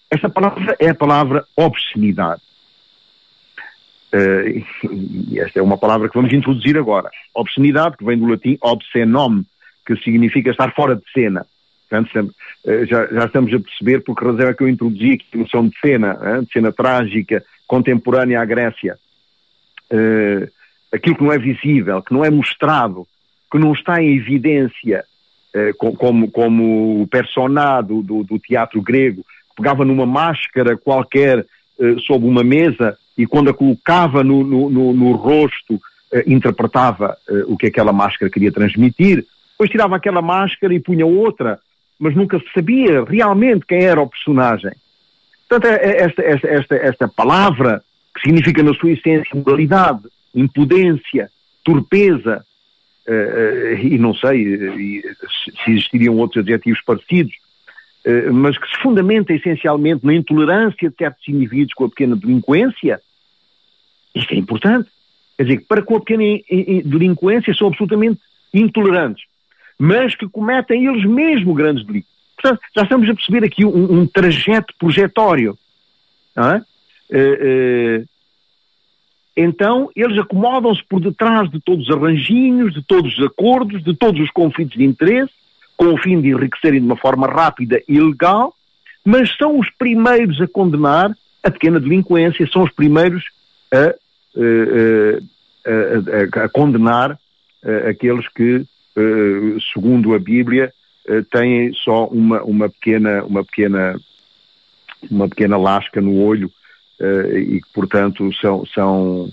Esta 0.10 0.30
palavra 0.30 0.76
é 0.80 0.90
a 0.90 0.96
palavra 0.96 1.46
obscenidade. 1.56 2.42
Uh, 4.14 4.64
e 5.30 5.40
esta 5.40 5.60
é 5.60 5.62
uma 5.62 5.78
palavra 5.78 6.08
que 6.08 6.16
vamos 6.16 6.32
introduzir 6.32 6.78
agora. 6.78 7.10
Obscenidade, 7.34 7.98
que 7.98 8.06
vem 8.06 8.18
do 8.18 8.28
latim 8.28 8.58
obscenom, 8.62 9.44
que 9.86 9.98
significa 9.98 10.52
estar 10.52 10.74
fora 10.74 10.96
de 10.96 11.04
cena. 11.12 11.46
Portanto, 11.90 12.34
uh, 12.66 12.86
já, 12.86 13.08
já, 13.08 13.26
estamos 13.26 13.54
a 13.54 13.60
perceber 13.60 14.02
por 14.04 14.16
que 14.16 14.24
razão 14.24 14.48
é 14.48 14.54
que 14.54 14.64
eu 14.64 14.70
introduzi 14.70 15.14
aqui 15.14 15.26
a 15.34 15.38
noção 15.38 15.68
de 15.68 15.78
cena, 15.80 16.42
de 16.42 16.54
cena 16.54 16.72
trágica, 16.72 17.44
contemporânea 17.68 18.40
à 18.40 18.46
Grécia. 18.46 18.98
Uh, 19.92 20.50
aquilo 20.94 21.18
que 21.18 21.24
não 21.24 21.34
é 21.34 21.38
visível, 21.38 22.02
que 22.02 22.14
não 22.14 22.24
é 22.24 22.30
mostrado, 22.30 23.06
que 23.52 23.58
não 23.58 23.74
está 23.74 24.02
em 24.02 24.16
evidência, 24.16 25.04
como, 25.78 26.30
como 26.30 27.02
o 27.02 27.08
personado 27.08 28.02
do, 28.02 28.24
do 28.24 28.40
teatro 28.40 28.82
grego, 28.82 29.26
pegava 29.56 29.86
numa 29.86 30.06
máscara 30.06 30.78
qualquer 30.78 31.46
uh, 31.80 32.00
sob 32.02 32.26
uma 32.26 32.44
mesa 32.44 32.98
e 33.18 33.26
quando 33.26 33.50
a 33.50 33.54
colocava 33.54 34.24
no, 34.24 34.44
no, 34.44 34.70
no, 34.70 34.94
no 34.94 35.12
rosto 35.14 35.76
uh, 35.76 35.82
interpretava 36.28 37.18
o 37.48 37.56
que 37.58 37.68
aquela 37.68 37.94
máscara 37.94 38.32
queria 38.32 38.52
transmitir, 38.52 39.26
depois 39.52 39.70
tirava 39.70 39.96
aquela 39.96 40.22
máscara 40.22 40.74
e 40.74 40.80
punha 40.80 41.06
outra, 41.06 41.60
mas 41.98 42.14
nunca 42.14 42.38
se 42.40 42.46
sabia 42.54 43.04
realmente 43.06 43.66
quem 43.66 43.84
era 43.84 44.02
o 44.02 44.10
personagem. 44.10 44.74
Portanto, 45.48 45.72
é, 45.72 45.76
é 45.76 46.02
esta, 46.04 46.22
esta, 46.22 46.48
esta, 46.48 46.76
esta 46.76 47.08
palavra, 47.08 47.82
que 48.14 48.22
significa 48.22 48.62
na 48.62 48.74
sua 48.74 48.92
essência 48.92 49.34
moralidade, 49.34 50.02
impudência, 50.34 51.30
torpeza, 51.64 52.44
e 53.82 53.98
não 53.98 54.14
sei 54.16 55.04
se 55.64 55.72
existiriam 55.72 56.16
outros 56.18 56.42
adjetivos 56.42 56.82
parecidos, 56.82 57.34
eh, 58.06 58.30
mas 58.30 58.56
que 58.58 58.68
se 58.68 58.78
fundamenta 58.78 59.34
essencialmente 59.34 60.06
na 60.06 60.14
intolerância 60.14 60.90
de 60.90 60.96
certos 60.96 61.28
indivíduos 61.28 61.74
com 61.74 61.86
a 61.86 61.90
pequena 61.90 62.16
delinquência, 62.16 63.02
isto 64.14 64.34
é 64.34 64.38
importante. 64.38 64.90
Quer 65.36 65.44
dizer, 65.44 65.66
para 65.68 65.82
com 65.82 65.98
a 65.98 66.00
pequena 66.00 66.24
delinquência 66.86 67.54
são 67.54 67.68
absolutamente 67.68 68.22
intolerantes, 68.54 69.24
mas 69.78 70.16
que 70.16 70.30
cometem 70.30 70.86
eles 70.86 71.04
mesmos 71.04 71.56
grandes 71.56 71.86
delitos. 71.86 72.10
Portanto, 72.40 72.62
já 72.76 72.84
estamos 72.84 73.10
a 73.10 73.16
perceber 73.16 73.44
aqui 73.44 73.66
um, 73.66 74.02
um 74.02 74.08
trajeto 74.08 74.74
projetório. 74.78 75.58
É? 76.38 76.58
Uh, 77.10 78.02
uh, 78.02 78.08
então, 79.36 79.90
eles 79.96 80.18
acomodam-se 80.18 80.82
por 80.88 81.02
detrás 81.02 81.50
de 81.50 81.60
todos 81.60 81.90
os 81.90 81.96
arranjinhos, 81.96 82.74
de 82.74 82.82
todos 82.82 83.18
os 83.18 83.26
acordos, 83.26 83.84
de 83.84 83.94
todos 83.94 84.22
os 84.22 84.32
conflitos 84.32 84.78
de 84.78 84.86
interesse, 84.86 85.34
com 85.76 85.94
o 85.94 85.98
fim 85.98 86.22
de 86.22 86.30
enriquecerem 86.30 86.80
de 86.80 86.86
uma 86.86 86.96
forma 86.96 87.28
rápida 87.28 87.82
e 87.88 88.00
legal, 88.00 88.56
mas 89.04 89.36
são 89.36 89.60
os 89.60 89.70
primeiros 89.72 90.40
a 90.40 90.48
condenar 90.48 91.14
a 91.44 91.52
pequena 91.52 91.82
delinquência, 91.82 92.48
são 92.48 92.64
os 92.64 92.72
primeiros 92.72 93.26
a, 93.74 93.94
a, 95.68 96.42
a, 96.42 96.46
a 96.46 96.50
condenar 96.50 97.20
aqueles 97.90 98.28
que, 98.30 98.66
segundo 99.74 100.14
a 100.14 100.20
Bíblia, 100.20 100.74
têm 101.30 101.74
só 101.74 102.06
uma, 102.08 102.42
uma, 102.44 102.70
pequena, 102.70 103.24
uma, 103.26 103.44
pequena, 103.44 104.00
uma 105.12 105.28
pequena 105.28 105.58
lasca 105.58 106.00
no 106.00 106.22
olho 106.22 106.50
e 107.00 107.62
que, 107.62 107.74
portanto, 107.74 108.32
são, 108.40 108.66
são, 108.68 109.30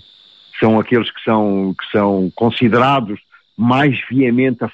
são 0.59 0.79
aqueles 0.79 1.09
que 1.11 1.21
são, 1.23 1.75
que 1.79 1.89
são 1.91 2.31
considerados 2.35 3.19
mais 3.57 3.99
veemente 4.09 4.63
a, 4.63 4.71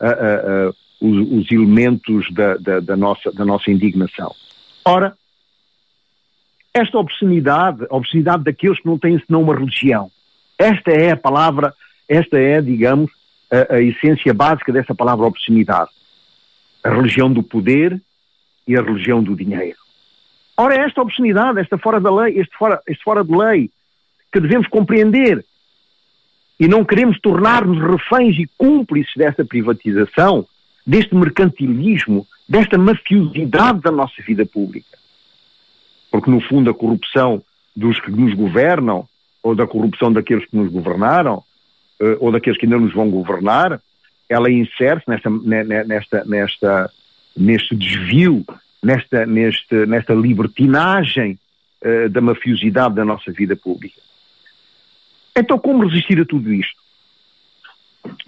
a, 0.00 0.10
a, 0.10 0.72
os, 1.00 1.28
os 1.30 1.52
elementos 1.52 2.30
da, 2.32 2.56
da, 2.56 2.80
da, 2.80 2.96
nossa, 2.96 3.30
da 3.32 3.44
nossa 3.44 3.70
indignação. 3.70 4.34
Ora, 4.84 5.14
esta 6.72 6.98
obscenidade, 6.98 7.86
a 7.88 7.96
obscenidade 7.96 8.44
daqueles 8.44 8.80
que 8.80 8.86
não 8.86 8.98
têm 8.98 9.22
senão 9.24 9.42
uma 9.42 9.54
religião, 9.54 10.10
esta 10.58 10.90
é 10.90 11.12
a 11.12 11.16
palavra, 11.16 11.72
esta 12.08 12.38
é, 12.38 12.60
digamos, 12.60 13.10
a, 13.50 13.74
a 13.74 13.80
essência 13.80 14.34
básica 14.34 14.72
dessa 14.72 14.94
palavra 14.94 15.26
obscenidade. 15.26 15.90
A 16.82 16.90
religião 16.90 17.32
do 17.32 17.42
poder 17.42 18.00
e 18.66 18.76
a 18.76 18.82
religião 18.82 19.22
do 19.22 19.36
dinheiro. 19.36 19.83
Ora, 20.56 20.74
esta 20.74 21.02
obscenidade, 21.02 21.60
esta 21.60 21.76
fora 21.78 22.00
da 22.00 22.14
lei, 22.14 22.38
este 22.38 22.56
fora, 22.56 22.80
este 22.86 23.02
fora 23.02 23.24
de 23.24 23.36
lei, 23.36 23.70
que 24.32 24.40
devemos 24.40 24.68
compreender 24.68 25.44
e 26.58 26.68
não 26.68 26.84
queremos 26.84 27.18
tornar-nos 27.20 27.80
reféns 27.80 28.38
e 28.38 28.48
cúmplices 28.56 29.12
dessa 29.16 29.44
privatização, 29.44 30.46
deste 30.86 31.14
mercantilismo, 31.14 32.26
desta 32.48 32.78
mafiosidade 32.78 33.80
da 33.80 33.90
nossa 33.90 34.22
vida 34.22 34.46
pública. 34.46 34.98
Porque, 36.10 36.30
no 36.30 36.40
fundo, 36.40 36.70
a 36.70 36.74
corrupção 36.74 37.42
dos 37.74 37.98
que 38.00 38.10
nos 38.10 38.34
governam, 38.34 39.08
ou 39.42 39.54
da 39.54 39.66
corrupção 39.66 40.12
daqueles 40.12 40.46
que 40.46 40.56
nos 40.56 40.70
governaram, 40.70 41.42
uh, 42.00 42.16
ou 42.20 42.30
daqueles 42.30 42.58
que 42.58 42.66
ainda 42.66 42.78
nos 42.78 42.94
vão 42.94 43.10
governar, 43.10 43.80
ela 44.28 44.50
insere-se 44.50 45.08
nesta, 45.08 45.30
nesta, 45.30 46.24
nesta, 46.24 46.90
neste 47.36 47.74
desvio, 47.74 48.44
nesta, 48.84 49.24
neste, 49.26 49.86
nesta 49.86 50.12
libertinagem 50.12 51.38
uh, 51.82 52.08
da 52.10 52.20
mafiosidade 52.20 52.94
da 52.94 53.04
nossa 53.04 53.32
vida 53.32 53.56
pública. 53.56 54.00
Então, 55.36 55.58
como 55.58 55.86
resistir 55.86 56.20
a 56.20 56.24
tudo 56.24 56.52
isto? 56.52 56.84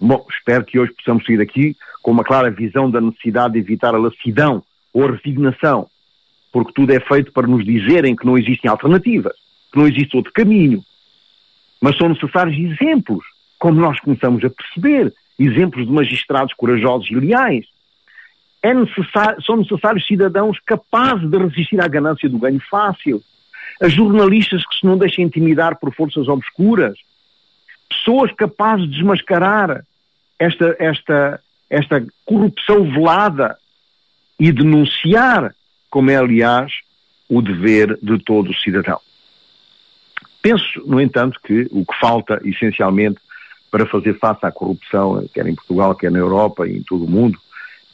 Bom, 0.01 0.27
espero 0.31 0.65
que 0.65 0.79
hoje 0.79 0.93
possamos 0.95 1.25
sair 1.25 1.37
daqui 1.37 1.77
com 2.03 2.11
uma 2.11 2.25
clara 2.25 2.51
visão 2.51 2.91
da 2.91 3.01
necessidade 3.01 3.53
de 3.53 3.61
evitar 3.61 3.95
a 3.95 3.99
lassidão 3.99 4.65
ou 4.93 5.05
a 5.05 5.13
resignação, 5.13 5.87
porque 6.51 6.73
tudo 6.73 6.93
é 6.93 7.01
feito 7.01 7.31
para 7.33 7.47
nos 7.47 7.65
dizerem 7.65 8.17
que 8.17 8.25
não 8.25 8.39
existem 8.39 8.71
alternativas, 8.71 9.35
que 9.71 9.79
não 9.79 9.87
existe 9.87 10.17
outro 10.17 10.33
caminho. 10.33 10.83
Mas 11.81 11.97
são 11.99 12.09
necessários 12.09 12.57
exemplos, 12.57 13.25
como 13.59 13.81
nós 13.81 14.01
começamos 14.01 14.43
a 14.43 14.51
perceber, 14.51 15.13
exemplos 15.39 15.87
de 15.87 15.93
magistrados 15.93 16.55
corajosos 16.55 17.11
e 17.11 17.15
leais. 17.15 17.67
É 18.67 19.41
são 19.45 19.59
necessários 19.59 20.05
cidadãos 20.05 20.59
capazes 20.67 21.31
de 21.31 21.39
resistir 21.39 21.81
à 21.81 21.87
ganância 21.87 22.29
do 22.29 22.37
ganho 22.37 22.61
fácil, 22.69 23.23
a 23.81 23.89
jornalistas 23.89 24.67
que 24.67 24.77
se 24.81 24.85
não 24.85 24.99
deixem 24.99 25.25
intimidar 25.25 25.79
por 25.79 25.95
forças 25.95 26.27
obscuras, 26.27 26.99
pessoas 27.89 28.33
capazes 28.33 28.87
de 28.87 28.97
desmascarar 28.97 29.85
esta, 30.37 30.75
esta, 30.81 31.41
esta 31.71 32.05
corrupção 32.25 32.91
velada 32.91 33.57
e 34.41 34.51
denunciar, 34.51 35.55
como 35.89 36.11
é, 36.11 36.17
aliás, 36.17 36.73
o 37.29 37.41
dever 37.41 37.97
de 38.03 38.19
todo 38.19 38.53
cidadão. 38.57 39.01
Penso, 40.43 40.83
no 40.85 41.01
entanto, 41.01 41.39
que 41.45 41.69
o 41.71 41.85
que 41.85 41.99
falta, 42.01 42.41
essencialmente, 42.45 43.21
para 43.71 43.87
fazer 43.87 44.19
face 44.19 44.45
à 44.45 44.51
corrupção, 44.51 45.25
quer 45.33 45.47
em 45.47 45.55
Portugal, 45.55 45.95
quer 45.95 46.11
na 46.11 46.19
Europa 46.19 46.67
e 46.67 46.79
em 46.79 46.83
todo 46.83 47.05
o 47.05 47.11
mundo, 47.11 47.39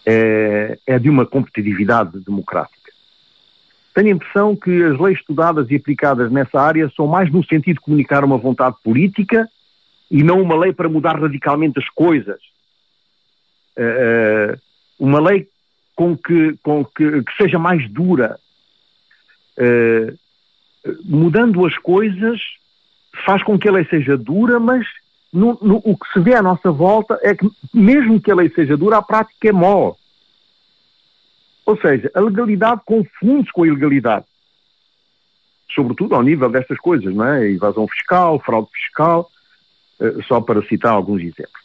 é, 0.04 0.78
é 0.86 0.98
de 0.98 1.08
uma 1.08 1.26
competitividade 1.26 2.18
democrática. 2.20 2.92
Tenho 3.94 4.08
a 4.08 4.10
impressão 4.12 4.56
que 4.56 4.82
as 4.82 4.98
leis 4.98 5.18
estudadas 5.18 5.70
e 5.70 5.76
aplicadas 5.76 6.30
nessa 6.30 6.60
área 6.60 6.90
são 6.96 7.06
mais 7.06 7.30
no 7.30 7.44
sentido 7.44 7.74
de 7.76 7.80
comunicar 7.80 8.24
uma 8.24 8.38
vontade 8.38 8.76
política 8.82 9.48
e 10.10 10.22
não 10.22 10.40
uma 10.40 10.56
lei 10.56 10.72
para 10.72 10.88
mudar 10.88 11.20
radicalmente 11.20 11.78
as 11.78 11.88
coisas. 11.90 12.40
Uh, 13.76 14.58
uma 14.98 15.20
lei 15.20 15.48
com 15.94 16.16
que, 16.16 16.56
com 16.62 16.84
que, 16.84 17.22
que 17.22 17.36
seja 17.36 17.58
mais 17.58 17.88
dura. 17.90 18.38
Uh, 19.58 20.18
mudando 21.04 21.64
as 21.66 21.76
coisas 21.78 22.40
faz 23.24 23.42
com 23.42 23.58
que 23.58 23.68
a 23.68 23.72
lei 23.72 23.84
seja 23.84 24.16
dura, 24.16 24.58
mas 24.58 24.86
no, 25.32 25.58
no, 25.62 25.76
o 25.84 25.96
que 25.96 26.12
se 26.12 26.20
vê 26.20 26.34
à 26.34 26.42
nossa 26.42 26.70
volta 26.70 27.18
é 27.22 27.34
que, 27.34 27.48
mesmo 27.72 28.20
que 28.20 28.30
a 28.30 28.34
lei 28.34 28.50
seja 28.50 28.76
dura, 28.76 28.98
a 28.98 29.02
prática 29.02 29.48
é 29.48 29.52
mó. 29.52 29.94
Ou 31.64 31.80
seja, 31.80 32.10
a 32.14 32.20
legalidade 32.20 32.82
confunde-se 32.84 33.52
com 33.52 33.62
a 33.62 33.66
ilegalidade. 33.66 34.26
Sobretudo 35.74 36.14
ao 36.14 36.22
nível 36.22 36.50
destas 36.50 36.78
coisas, 36.78 37.14
não 37.14 37.24
é? 37.24 37.50
Evasão 37.50 37.88
fiscal, 37.88 38.38
fraude 38.40 38.68
fiscal, 38.72 39.30
uh, 40.00 40.22
só 40.24 40.40
para 40.40 40.62
citar 40.66 40.92
alguns 40.92 41.22
exemplos. 41.22 41.62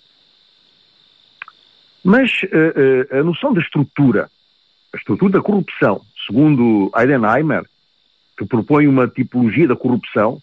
Mas 2.04 2.32
uh, 2.44 3.16
uh, 3.16 3.20
a 3.20 3.24
noção 3.24 3.54
da 3.54 3.60
estrutura, 3.60 4.30
a 4.94 4.98
estrutura 4.98 5.34
da 5.34 5.42
corrupção, 5.42 6.02
segundo 6.26 6.90
Heidenheimer, 6.96 7.66
que 8.38 8.46
propõe 8.46 8.88
uma 8.88 9.10
tipologia 9.10 9.68
da 9.68 9.76
corrupção, 9.76 10.42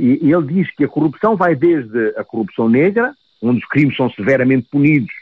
e, 0.00 0.18
e 0.22 0.32
ele 0.32 0.46
diz 0.46 0.70
que 0.74 0.84
a 0.84 0.88
corrupção 0.88 1.36
vai 1.36 1.54
desde 1.54 2.14
a 2.16 2.24
corrupção 2.24 2.68
negra, 2.68 3.14
onde 3.40 3.58
os 3.58 3.68
crimes 3.68 3.96
são 3.96 4.10
severamente 4.10 4.68
punidos, 4.70 5.12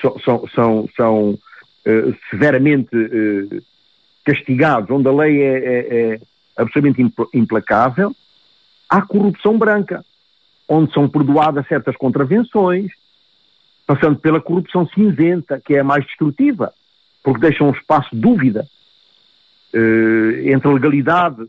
são, 0.00 0.18
são, 0.18 0.48
são, 0.48 0.88
são 0.96 1.38
eh, 1.84 2.14
severamente 2.30 2.96
uh, 2.96 3.62
castigados, 4.24 4.88
onde 4.88 5.08
a 5.08 5.12
lei 5.12 5.42
é, 5.42 5.58
é, 5.58 6.12
é 6.12 6.20
absolutamente 6.56 7.12
implacável, 7.34 8.14
há 8.88 9.02
corrupção 9.02 9.58
branca, 9.58 10.04
onde 10.68 10.92
são 10.92 11.08
perdoadas 11.08 11.66
certas 11.66 11.96
contravenções, 11.96 12.92
passando 13.84 14.16
pela 14.20 14.40
corrupção 14.40 14.86
cinzenta, 14.86 15.60
que 15.60 15.74
é 15.74 15.80
a 15.80 15.84
mais 15.84 16.06
destrutiva, 16.06 16.72
porque 17.20 17.40
deixa 17.40 17.64
um 17.64 17.72
espaço 17.72 18.14
de 18.14 18.20
dúvida 18.20 18.64
uh, 19.74 20.48
entre 20.48 20.68
a 20.68 20.72
legalidade 20.72 21.44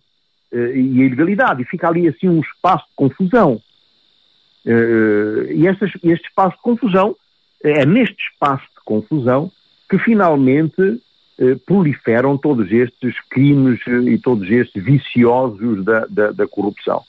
e 0.54 1.02
a 1.02 1.06
ilegalidade, 1.06 1.62
e 1.62 1.66
fica 1.66 1.88
ali 1.88 2.08
assim 2.08 2.30
um 2.30 2.42
espaço 2.42 2.86
de 2.86 2.96
confusão. 2.96 3.62
e 4.66 5.68
este 5.68 6.28
espaço 6.28 6.56
de 6.58 6.62
confusão, 6.62 7.16
é 7.64 7.86
neste 7.86 8.22
espaço 8.32 8.64
de 8.64 8.84
confusão 8.86 9.52
que 9.90 9.98
finalmente 9.98 11.02
eh, 11.40 11.56
proliferam 11.66 12.38
todos 12.38 12.72
estes 12.72 13.16
crimes 13.30 13.80
eh, 13.88 14.12
e 14.12 14.18
todos 14.20 14.50
estes 14.50 14.84
viciosos 14.84 15.84
da, 15.84 16.06
da, 16.10 16.32
da, 16.32 16.48
corrupção. 16.48 17.04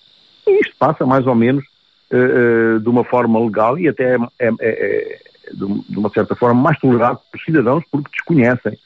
E 0.47 0.61
isto 0.61 0.75
passa 0.79 1.05
mais 1.05 1.27
ou 1.27 1.35
menos 1.35 1.65
eh, 2.11 2.17
eh 2.17 2.79
de 2.79 2.89
uma 2.89 3.05
forma 3.05 3.39
legal 3.39 3.79
e 3.79 3.89
até 3.89 4.17
é, 4.39 4.51
é, 4.61 5.19
de 5.53 5.99
uma 5.99 6.11
certa 6.11 6.35
forma 6.35 6.61
mais 6.61 6.79
tolerado 6.79 7.21
pelos 7.31 7.45
cidadãos 7.45 7.85
porque 7.91 8.11
desconhecem 8.13 8.79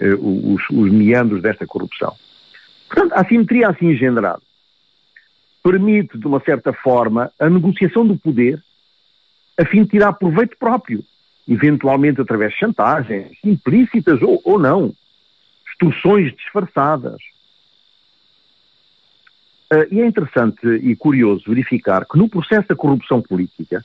eh, 0.00 0.14
os, 0.14 0.62
os 0.70 0.90
meandros 0.90 1.42
desta 1.42 1.66
corrupção. 1.66 2.14
Portanto, 2.96 3.12
a 3.12 3.20
assimetria 3.20 3.68
assim 3.68 3.90
engendrada 3.90 4.40
permite, 5.62 6.16
de 6.16 6.26
uma 6.26 6.40
certa 6.40 6.72
forma, 6.72 7.30
a 7.38 7.50
negociação 7.50 8.06
do 8.06 8.16
poder 8.16 8.62
a 9.58 9.66
fim 9.66 9.82
de 9.82 9.90
tirar 9.90 10.14
proveito 10.14 10.56
próprio 10.56 11.04
eventualmente 11.46 12.20
através 12.20 12.52
de 12.52 12.58
chantagens, 12.58 13.36
implícitas 13.44 14.20
ou, 14.22 14.40
ou 14.44 14.58
não, 14.58 14.94
extorsões 15.68 16.34
disfarçadas. 16.34 17.20
Uh, 19.72 19.86
e 19.92 20.00
é 20.00 20.06
interessante 20.06 20.66
e 20.66 20.96
curioso 20.96 21.44
verificar 21.46 22.04
que 22.06 22.18
no 22.18 22.28
processo 22.28 22.68
da 22.68 22.74
corrupção 22.74 23.20
política, 23.20 23.84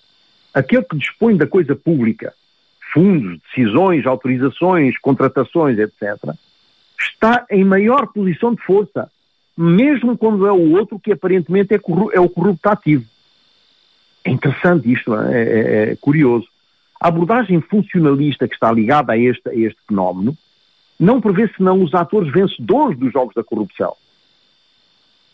aquele 0.53 0.83
que 0.83 0.97
dispõe 0.97 1.35
da 1.35 1.45
coisa 1.45 1.75
pública, 1.75 2.33
fundos, 2.93 3.39
decisões, 3.41 4.05
autorizações, 4.05 4.97
contratações, 4.99 5.77
etc., 5.77 6.33
está 7.03 7.45
em 7.49 7.63
maior 7.63 8.07
posição 8.07 8.53
de 8.53 8.61
força, 8.61 9.09
mesmo 9.57 10.17
quando 10.17 10.45
é 10.45 10.51
o 10.51 10.71
outro 10.71 10.99
que 10.99 11.11
aparentemente 11.11 11.73
é, 11.73 11.79
é 12.13 12.19
o 12.19 12.29
corrupto 12.29 12.69
ativo. 12.69 13.05
É 14.23 14.31
interessante 14.31 14.91
isto, 14.91 15.15
é? 15.15 15.33
É, 15.33 15.91
é 15.91 15.95
curioso. 15.95 16.47
A 16.99 17.07
abordagem 17.07 17.59
funcionalista 17.61 18.47
que 18.47 18.53
está 18.53 18.71
ligada 18.71 19.13
a 19.13 19.17
este, 19.17 19.49
a 19.49 19.55
este 19.55 19.79
fenómeno 19.87 20.37
não 20.99 21.19
prevê 21.19 21.51
senão 21.57 21.81
os 21.81 21.93
atores 21.95 22.31
vencedores 22.31 22.97
dos 22.97 23.11
jogos 23.11 23.33
da 23.33 23.43
corrupção. 23.43 23.95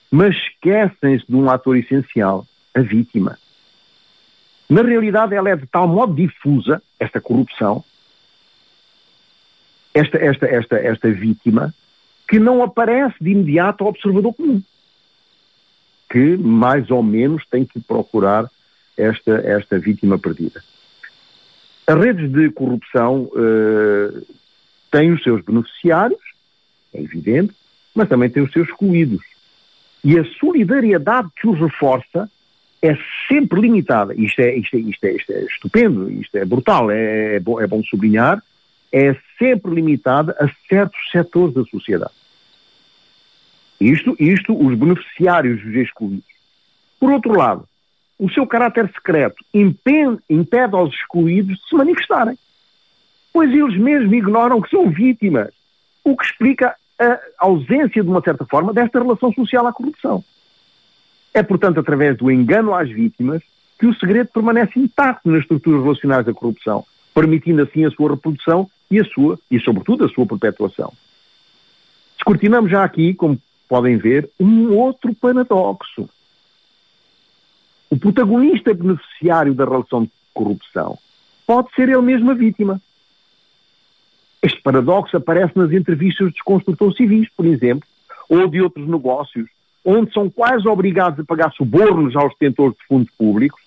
Mas 0.09 0.33
esquecem-se 0.33 1.25
de 1.27 1.35
um 1.35 1.49
ator 1.49 1.75
essencial, 1.75 2.47
a 2.73 2.79
vítima. 2.79 3.37
Na 4.69 4.81
realidade, 4.81 5.35
ela 5.35 5.49
é 5.49 5.55
de 5.57 5.67
tal 5.67 5.87
modo 5.87 6.13
difusa, 6.13 6.81
esta 6.97 7.19
corrupção, 7.19 7.83
esta, 9.97 10.17
esta, 10.17 10.45
esta, 10.45 10.75
esta 10.77 11.11
vítima, 11.11 11.73
que 12.27 12.39
não 12.39 12.61
aparece 12.61 13.15
de 13.21 13.31
imediato 13.31 13.83
ao 13.83 13.89
observador 13.89 14.33
comum, 14.33 14.61
que 16.09 16.37
mais 16.37 16.89
ou 16.91 17.01
menos 17.01 17.45
tem 17.49 17.65
que 17.65 17.79
procurar 17.79 18.49
esta, 18.97 19.31
esta 19.45 19.79
vítima 19.79 20.17
perdida. 20.17 20.61
As 21.85 21.95
redes 21.95 22.31
de 22.31 22.49
corrupção 22.51 23.29
uh, 23.31 24.25
têm 24.91 25.13
os 25.13 25.23
seus 25.23 25.41
beneficiários, 25.41 26.19
é 26.93 27.01
evidente, 27.01 27.53
mas 27.95 28.09
também 28.09 28.29
têm 28.29 28.43
os 28.43 28.51
seus 28.51 28.67
excluídos. 28.67 29.23
E 30.03 30.19
a 30.19 30.25
solidariedade 30.39 31.29
que 31.35 31.47
os 31.47 31.59
reforça 31.59 32.29
é 32.81 32.97
sempre 33.27 33.61
limitada. 33.61 34.13
Isto 34.13 34.41
é, 34.41 34.55
isto 34.55 34.75
é, 34.75 34.79
isto 34.79 35.03
é, 35.05 35.11
isto 35.13 35.31
é 35.31 35.43
estupendo, 35.45 36.11
isto 36.11 36.35
é 36.37 36.45
brutal, 36.45 36.91
é, 36.91 37.35
é, 37.35 37.39
bom, 37.39 37.59
é 37.59 37.65
bom 37.65 37.81
sublinhar, 37.83 38.43
é 38.91 39.15
sempre 39.37 39.73
limitada 39.73 40.35
a 40.39 40.47
certos 40.67 40.99
setores 41.11 41.53
da 41.53 41.63
sociedade. 41.65 42.13
Isto, 43.79 44.15
isto 44.19 44.57
os 44.57 44.77
beneficiários 44.77 45.63
os 45.63 45.75
excluídos. 45.75 46.25
Por 46.99 47.11
outro 47.11 47.37
lado, 47.37 47.67
o 48.17 48.29
seu 48.29 48.47
caráter 48.47 48.91
secreto 48.91 49.43
impede, 49.53 50.17
impede 50.29 50.75
aos 50.75 50.93
excluídos 50.93 51.57
de 51.57 51.69
se 51.69 51.75
manifestarem. 51.75 52.37
Pois 53.31 53.51
eles 53.51 53.77
mesmos 53.77 54.11
ignoram 54.11 54.61
que 54.61 54.69
são 54.69 54.89
vítimas, 54.89 55.53
o 56.03 56.17
que 56.17 56.25
explica 56.25 56.75
a 56.99 57.19
ausência, 57.37 58.01
de 58.01 58.09
uma 58.09 58.21
certa 58.21 58.45
forma, 58.45 58.73
desta 58.73 58.99
relação 58.99 59.31
social 59.31 59.67
à 59.67 59.73
corrupção. 59.73 60.23
É, 61.31 61.43
portanto, 61.43 61.79
através 61.79 62.17
do 62.17 62.31
engano 62.31 62.73
às 62.73 62.89
vítimas 62.89 63.43
que 63.77 63.85
o 63.85 63.93
segredo 63.93 64.29
permanece 64.33 64.79
intacto 64.79 65.29
nas 65.29 65.41
estruturas 65.41 65.83
relacionais 65.83 66.25
da 66.25 66.33
corrupção, 66.33 66.83
permitindo 67.13 67.61
assim 67.61 67.85
a 67.85 67.91
sua 67.91 68.09
reprodução 68.09 68.67
e 68.89 68.99
a 68.99 69.05
sua, 69.05 69.39
e 69.49 69.59
sobretudo 69.59 70.05
a 70.05 70.09
sua 70.09 70.25
perpetuação. 70.25 70.93
Descortinamos 72.15 72.71
já 72.71 72.83
aqui, 72.83 73.13
como 73.13 73.39
podem 73.67 73.97
ver, 73.97 74.29
um 74.39 74.73
outro 74.73 75.13
paradoxo. 75.13 76.09
O 77.89 77.97
protagonista 77.97 78.73
beneficiário 78.73 79.53
da 79.53 79.65
relação 79.65 80.03
de 80.03 80.11
corrupção 80.33 80.97
pode 81.45 81.73
ser 81.73 81.89
ele 81.89 82.01
mesmo 82.01 82.31
a 82.31 82.33
vítima. 82.33 82.81
Este 84.41 84.61
paradoxo 84.61 85.17
aparece 85.17 85.57
nas 85.57 85.71
entrevistas 85.71 86.31
dos 86.31 86.41
construtores 86.41 86.97
civis, 86.97 87.27
por 87.35 87.45
exemplo, 87.45 87.87
ou 88.29 88.47
de 88.47 88.61
outros 88.61 88.87
negócios, 88.87 89.47
onde 89.83 90.11
são 90.11 90.29
quase 90.29 90.67
obrigados 90.67 91.19
a 91.19 91.23
pagar 91.23 91.51
subornos 91.53 92.15
aos 92.15 92.33
detentores 92.33 92.77
de 92.77 92.85
fundos 92.85 93.09
públicos, 93.17 93.61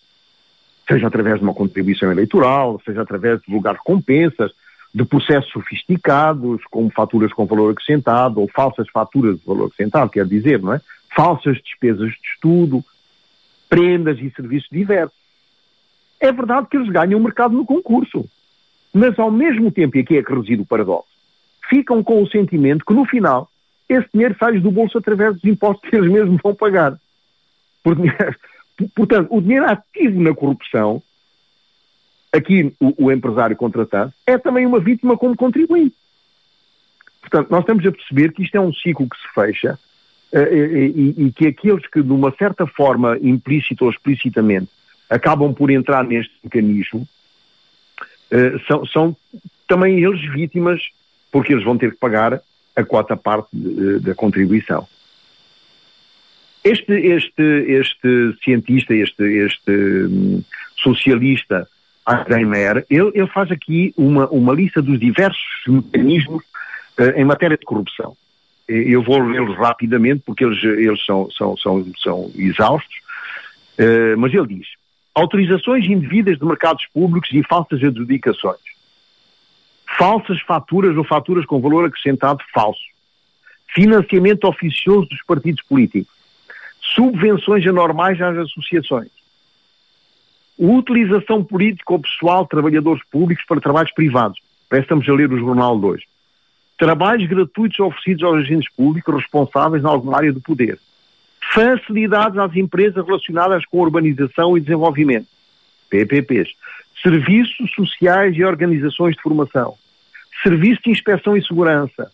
seja 0.86 1.06
através 1.06 1.38
de 1.38 1.44
uma 1.44 1.54
contribuição 1.54 2.10
eleitoral, 2.12 2.80
seja 2.84 3.02
através 3.02 3.38
de 3.40 3.46
divulgar 3.46 3.74
recompensas, 3.74 4.52
de 4.92 5.04
processos 5.04 5.50
sofisticados, 5.52 6.62
como 6.70 6.90
faturas 6.90 7.32
com 7.32 7.46
valor 7.46 7.70
acrescentado, 7.70 8.40
ou 8.40 8.48
falsas 8.48 8.88
faturas 8.90 9.38
de 9.38 9.46
valor 9.46 9.66
acrescentado, 9.66 10.10
quer 10.10 10.26
dizer, 10.26 10.60
não 10.60 10.74
é? 10.74 10.80
Falsas 11.14 11.58
despesas 11.62 12.10
de 12.10 12.28
estudo, 12.34 12.84
prendas 13.68 14.18
e 14.18 14.30
serviços 14.30 14.68
diversos. 14.70 15.16
É 16.18 16.32
verdade 16.32 16.66
que 16.68 16.76
eles 16.76 16.90
ganham 16.90 17.18
o 17.18 17.22
mercado 17.22 17.54
no 17.54 17.64
concurso, 17.64 18.28
mas 18.92 19.18
ao 19.18 19.30
mesmo 19.30 19.70
tempo, 19.70 19.96
e 19.96 20.00
aqui 20.00 20.18
é 20.18 20.22
que 20.22 20.34
reside 20.34 20.62
o 20.62 20.66
paradoxo, 20.66 21.08
ficam 21.68 22.02
com 22.02 22.22
o 22.22 22.28
sentimento 22.28 22.84
que 22.84 22.92
no 22.92 23.04
final 23.04 23.48
esse 23.88 24.08
dinheiro 24.12 24.36
sai 24.38 24.58
do 24.58 24.70
bolso 24.70 24.98
através 24.98 25.34
dos 25.34 25.44
impostos 25.44 25.88
que 25.88 25.96
eles 25.96 26.10
mesmos 26.10 26.40
vão 26.42 26.54
pagar. 26.54 26.98
Portanto, 28.94 29.28
o 29.30 29.40
dinheiro 29.40 29.66
ativo 29.66 30.20
na 30.20 30.34
corrupção, 30.34 31.02
aqui 32.32 32.74
o, 32.80 33.06
o 33.06 33.12
empresário 33.12 33.56
contratante, 33.56 34.14
é 34.26 34.38
também 34.38 34.66
uma 34.66 34.80
vítima 34.80 35.16
como 35.16 35.36
contribuinte. 35.36 35.94
Portanto, 37.20 37.50
nós 37.50 37.60
estamos 37.60 37.86
a 37.86 37.92
perceber 37.92 38.32
que 38.32 38.42
isto 38.42 38.56
é 38.56 38.60
um 38.60 38.72
ciclo 38.72 39.08
que 39.08 39.16
se 39.16 39.34
fecha 39.34 39.78
uh, 40.32 40.54
e, 40.54 41.14
e, 41.26 41.32
que 41.32 41.46
aqueles 41.46 41.86
que, 41.86 42.02
de 42.02 42.12
uma 42.12 42.32
certa 42.36 42.66
forma, 42.66 43.18
implícita 43.20 43.84
ou 43.84 43.90
explicitamente, 43.90 44.68
acabam 45.08 45.52
por 45.52 45.70
entrar 45.70 46.04
neste 46.04 46.32
mecanismo, 46.42 47.06
uh, 48.32 48.66
são, 48.66 48.86
são, 48.86 49.16
também 49.68 50.02
eles 50.02 50.20
vítimas, 50.32 50.82
porque 51.30 51.52
eles 51.52 51.64
vão 51.64 51.76
ter 51.76 51.92
que 51.92 51.98
pagar 51.98 52.40
a 52.74 52.84
quota 52.84 53.16
parte 53.16 53.48
da 54.00 54.14
contribuição. 54.14 54.86
Este, 56.62 56.92
este, 56.92 57.42
este 57.42 58.36
cientista, 58.44 58.94
este, 58.94 59.24
este 59.24 59.70
um, 59.70 60.42
Heimer, 62.06 62.84
ele, 62.88 63.10
ele 63.14 63.26
faz 63.28 63.50
aqui 63.50 63.92
uma, 63.96 64.28
uma 64.28 64.52
lista 64.54 64.80
dos 64.80 64.98
diversos 64.98 65.42
mecanismos 65.66 66.42
uh, 66.98 67.10
em 67.16 67.24
matéria 67.24 67.56
de 67.56 67.64
corrupção. 67.64 68.16
Eu 68.68 69.02
vou 69.02 69.20
lê-los 69.20 69.56
rapidamente 69.56 70.22
porque 70.24 70.44
eles, 70.44 70.62
eles 70.62 71.04
são, 71.04 71.28
são, 71.30 71.56
são, 71.56 71.84
são 71.98 72.30
exaustos, 72.36 72.96
uh, 73.78 74.16
mas 74.18 74.32
ele 74.32 74.46
diz: 74.46 74.68
autorizações 75.14 75.84
indevidas 75.84 76.38
de 76.38 76.44
mercados 76.44 76.86
públicos 76.92 77.30
e 77.32 77.42
falsas 77.42 77.82
adjudicações, 77.82 78.60
falsas 79.98 80.40
faturas 80.42 80.96
ou 80.96 81.04
faturas 81.04 81.44
com 81.44 81.60
valor 81.60 81.84
acrescentado 81.86 82.42
falso, 82.52 82.80
financiamento 83.74 84.44
oficioso 84.44 85.08
dos 85.08 85.22
partidos 85.24 85.62
políticos, 85.62 86.12
subvenções 86.80 87.66
anormais 87.66 88.20
às 88.20 88.36
associações, 88.36 89.10
utilização 90.60 91.42
política 91.42 91.94
ou 91.94 91.98
pessoal 91.98 92.42
de 92.42 92.50
trabalhadores 92.50 93.02
públicos 93.10 93.44
para 93.46 93.60
trabalhos 93.60 93.92
privados. 93.92 94.38
Parece 94.68 94.84
estamos 94.84 95.08
a 95.08 95.12
ler 95.14 95.32
o 95.32 95.38
jornal 95.38 95.78
de 95.80 95.86
hoje. 95.86 96.04
Trabalhos 96.78 97.26
gratuitos 97.26 97.80
oferecidos 97.80 98.22
aos 98.22 98.40
agentes 98.40 98.70
públicos 98.74 99.14
responsáveis 99.14 99.82
em 99.82 99.86
alguma 99.86 100.18
área 100.18 100.32
do 100.32 100.40
poder. 100.40 100.78
Facilidades 101.52 102.38
às 102.38 102.54
empresas 102.54 103.04
relacionadas 103.04 103.64
com 103.64 103.78
urbanização 103.78 104.56
e 104.56 104.60
desenvolvimento. 104.60 105.26
PPPs. 105.88 106.50
Serviços 107.02 107.72
sociais 107.72 108.36
e 108.36 108.44
organizações 108.44 109.16
de 109.16 109.22
formação. 109.22 109.74
Serviço 110.42 110.82
de 110.84 110.90
inspeção 110.90 111.36
e 111.36 111.44
segurança. 111.44 112.12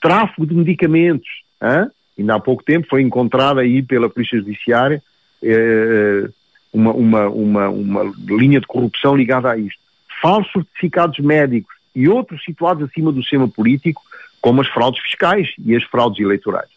Tráfego 0.00 0.46
de 0.46 0.54
medicamentos. 0.54 1.28
Hein? 1.62 1.90
Ainda 2.18 2.36
há 2.36 2.40
pouco 2.40 2.64
tempo 2.64 2.86
foi 2.88 3.02
encontrada 3.02 3.60
aí 3.60 3.82
pela 3.82 4.08
Polícia 4.08 4.38
Judiciária 4.38 5.02
eh, 5.42 6.28
uma, 6.72 6.92
uma, 6.92 7.28
uma, 7.28 7.68
uma 7.68 8.14
linha 8.26 8.60
de 8.60 8.66
corrupção 8.66 9.14
ligada 9.14 9.50
a 9.50 9.56
isto. 9.56 9.80
Falsos 10.20 10.52
certificados 10.52 11.18
médicos 11.18 11.74
e 11.94 12.08
outros 12.08 12.42
situados 12.44 12.88
acima 12.88 13.12
do 13.12 13.20
sistema 13.20 13.48
político, 13.48 14.02
como 14.40 14.60
as 14.60 14.68
fraudes 14.68 15.00
fiscais 15.02 15.52
e 15.58 15.76
as 15.76 15.84
fraudes 15.84 16.20
eleitorais. 16.20 16.70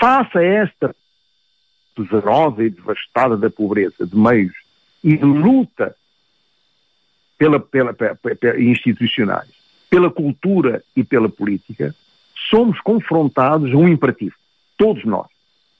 Face 0.00 0.36
a 0.36 0.42
esta 0.42 0.94
pesarosa 1.94 2.64
e 2.64 2.70
devastada 2.70 3.36
da 3.36 3.50
pobreza 3.50 4.06
de 4.06 4.16
meios 4.16 4.54
e 5.02 5.16
de 5.16 5.24
luta 5.24 5.94
pela, 7.36 7.60
pela, 7.60 7.94
pela, 7.94 8.16
pela, 8.16 8.60
institucionais, 8.60 9.48
pela 9.88 10.10
cultura 10.10 10.82
e 10.94 11.04
pela 11.04 11.28
política, 11.28 11.94
somos 12.50 12.80
confrontados 12.80 13.72
a 13.72 13.76
um 13.76 13.88
imperativo. 13.88 14.34
Todos 14.76 15.04
nós. 15.04 15.26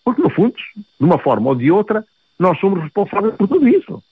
Porque, 0.04 0.22
no 0.22 0.30
fundo, 0.30 0.54
de 0.76 1.04
uma 1.04 1.18
forma 1.18 1.48
ou 1.48 1.54
de 1.54 1.70
outra, 1.70 2.04
nós 2.38 2.58
somos 2.60 2.82
responsáveis 2.82 3.34
por 3.34 3.48
tudo 3.48 3.68
isso. 3.68 4.02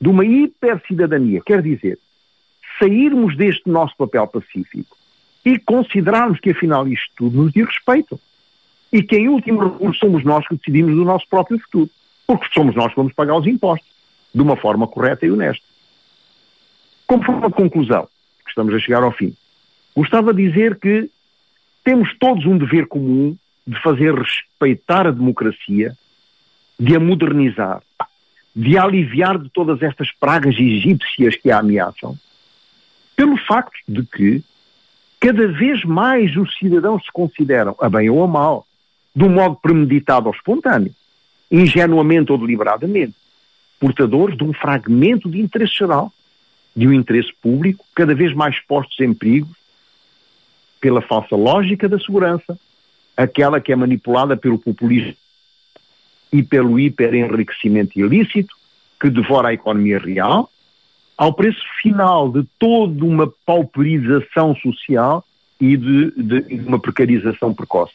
De 0.00 0.08
uma 0.08 0.24
hipercidadania. 0.24 1.40
Quer 1.44 1.62
dizer, 1.62 1.98
sairmos 2.78 3.36
deste 3.36 3.68
nosso 3.68 3.96
papel 3.96 4.26
pacífico 4.26 4.96
e 5.44 5.58
considerarmos 5.58 6.40
que, 6.40 6.50
afinal, 6.50 6.86
isto 6.88 7.10
tudo 7.16 7.42
nos 7.42 7.52
diz 7.52 7.66
respeito. 7.66 8.20
E 8.92 9.02
que, 9.02 9.16
em 9.16 9.28
último 9.28 9.62
recurso, 9.62 10.00
somos 10.00 10.24
nós 10.24 10.46
que 10.48 10.56
decidimos 10.56 10.94
do 10.94 11.04
nosso 11.04 11.28
próprio 11.28 11.58
futuro. 11.60 11.90
Porque 12.26 12.46
somos 12.52 12.74
nós 12.74 12.88
que 12.88 12.96
vamos 12.96 13.12
pagar 13.12 13.36
os 13.36 13.46
impostos. 13.46 13.88
De 14.34 14.42
uma 14.42 14.56
forma 14.56 14.86
correta 14.86 15.26
e 15.26 15.30
honesta. 15.30 15.64
Como 17.06 17.24
forma 17.24 17.48
de 17.48 17.54
conclusão, 17.54 18.08
que 18.44 18.50
estamos 18.50 18.72
a 18.74 18.78
chegar 18.78 19.02
ao 19.02 19.12
fim, 19.12 19.34
gostava 19.94 20.32
de 20.32 20.48
dizer 20.48 20.78
que 20.78 21.10
temos 21.82 22.16
todos 22.18 22.46
um 22.46 22.56
dever 22.56 22.86
comum 22.86 23.36
de 23.66 23.80
fazer 23.82 24.14
respeitar 24.14 25.06
a 25.06 25.10
democracia, 25.10 25.96
de 26.80 26.96
a 26.96 26.98
modernizar, 26.98 27.82
de 28.56 28.78
a 28.78 28.84
aliviar 28.84 29.38
de 29.38 29.50
todas 29.50 29.82
estas 29.82 30.10
pragas 30.12 30.54
egípcias 30.58 31.36
que 31.36 31.50
a 31.50 31.58
ameaçam, 31.58 32.16
pelo 33.14 33.36
facto 33.36 33.78
de 33.86 34.02
que 34.02 34.42
cada 35.20 35.46
vez 35.46 35.84
mais 35.84 36.34
os 36.38 36.56
cidadãos 36.56 37.04
se 37.04 37.12
consideram, 37.12 37.76
a 37.78 37.90
bem 37.90 38.08
ou 38.08 38.24
a 38.24 38.26
mal, 38.26 38.66
de 39.14 39.24
um 39.24 39.28
modo 39.28 39.56
premeditado 39.56 40.28
ou 40.28 40.34
espontâneo, 40.34 40.94
ingenuamente 41.50 42.32
ou 42.32 42.38
deliberadamente, 42.38 43.14
portadores 43.78 44.38
de 44.38 44.44
um 44.44 44.54
fragmento 44.54 45.30
de 45.30 45.38
interesse 45.38 45.74
geral, 45.74 46.10
de 46.74 46.88
um 46.88 46.94
interesse 46.94 47.32
público, 47.42 47.84
cada 47.94 48.14
vez 48.14 48.32
mais 48.32 48.58
postos 48.60 48.98
em 49.00 49.12
perigo 49.12 49.50
pela 50.80 51.02
falsa 51.02 51.36
lógica 51.36 51.86
da 51.86 51.98
segurança, 51.98 52.58
aquela 53.14 53.60
que 53.60 53.70
é 53.70 53.76
manipulada 53.76 54.34
pelo 54.34 54.58
populismo 54.58 55.14
e 56.32 56.42
pelo 56.42 56.78
hiperenriquecimento 56.78 57.98
ilícito, 57.98 58.54
que 59.00 59.10
devora 59.10 59.48
a 59.48 59.54
economia 59.54 59.98
real, 59.98 60.50
ao 61.16 61.34
preço 61.34 61.62
final 61.82 62.30
de 62.30 62.46
toda 62.58 63.04
uma 63.04 63.30
pauperização 63.44 64.54
social 64.56 65.24
e 65.60 65.76
de, 65.76 66.10
de, 66.12 66.40
de 66.42 66.66
uma 66.66 66.78
precarização 66.78 67.52
precoce. 67.52 67.92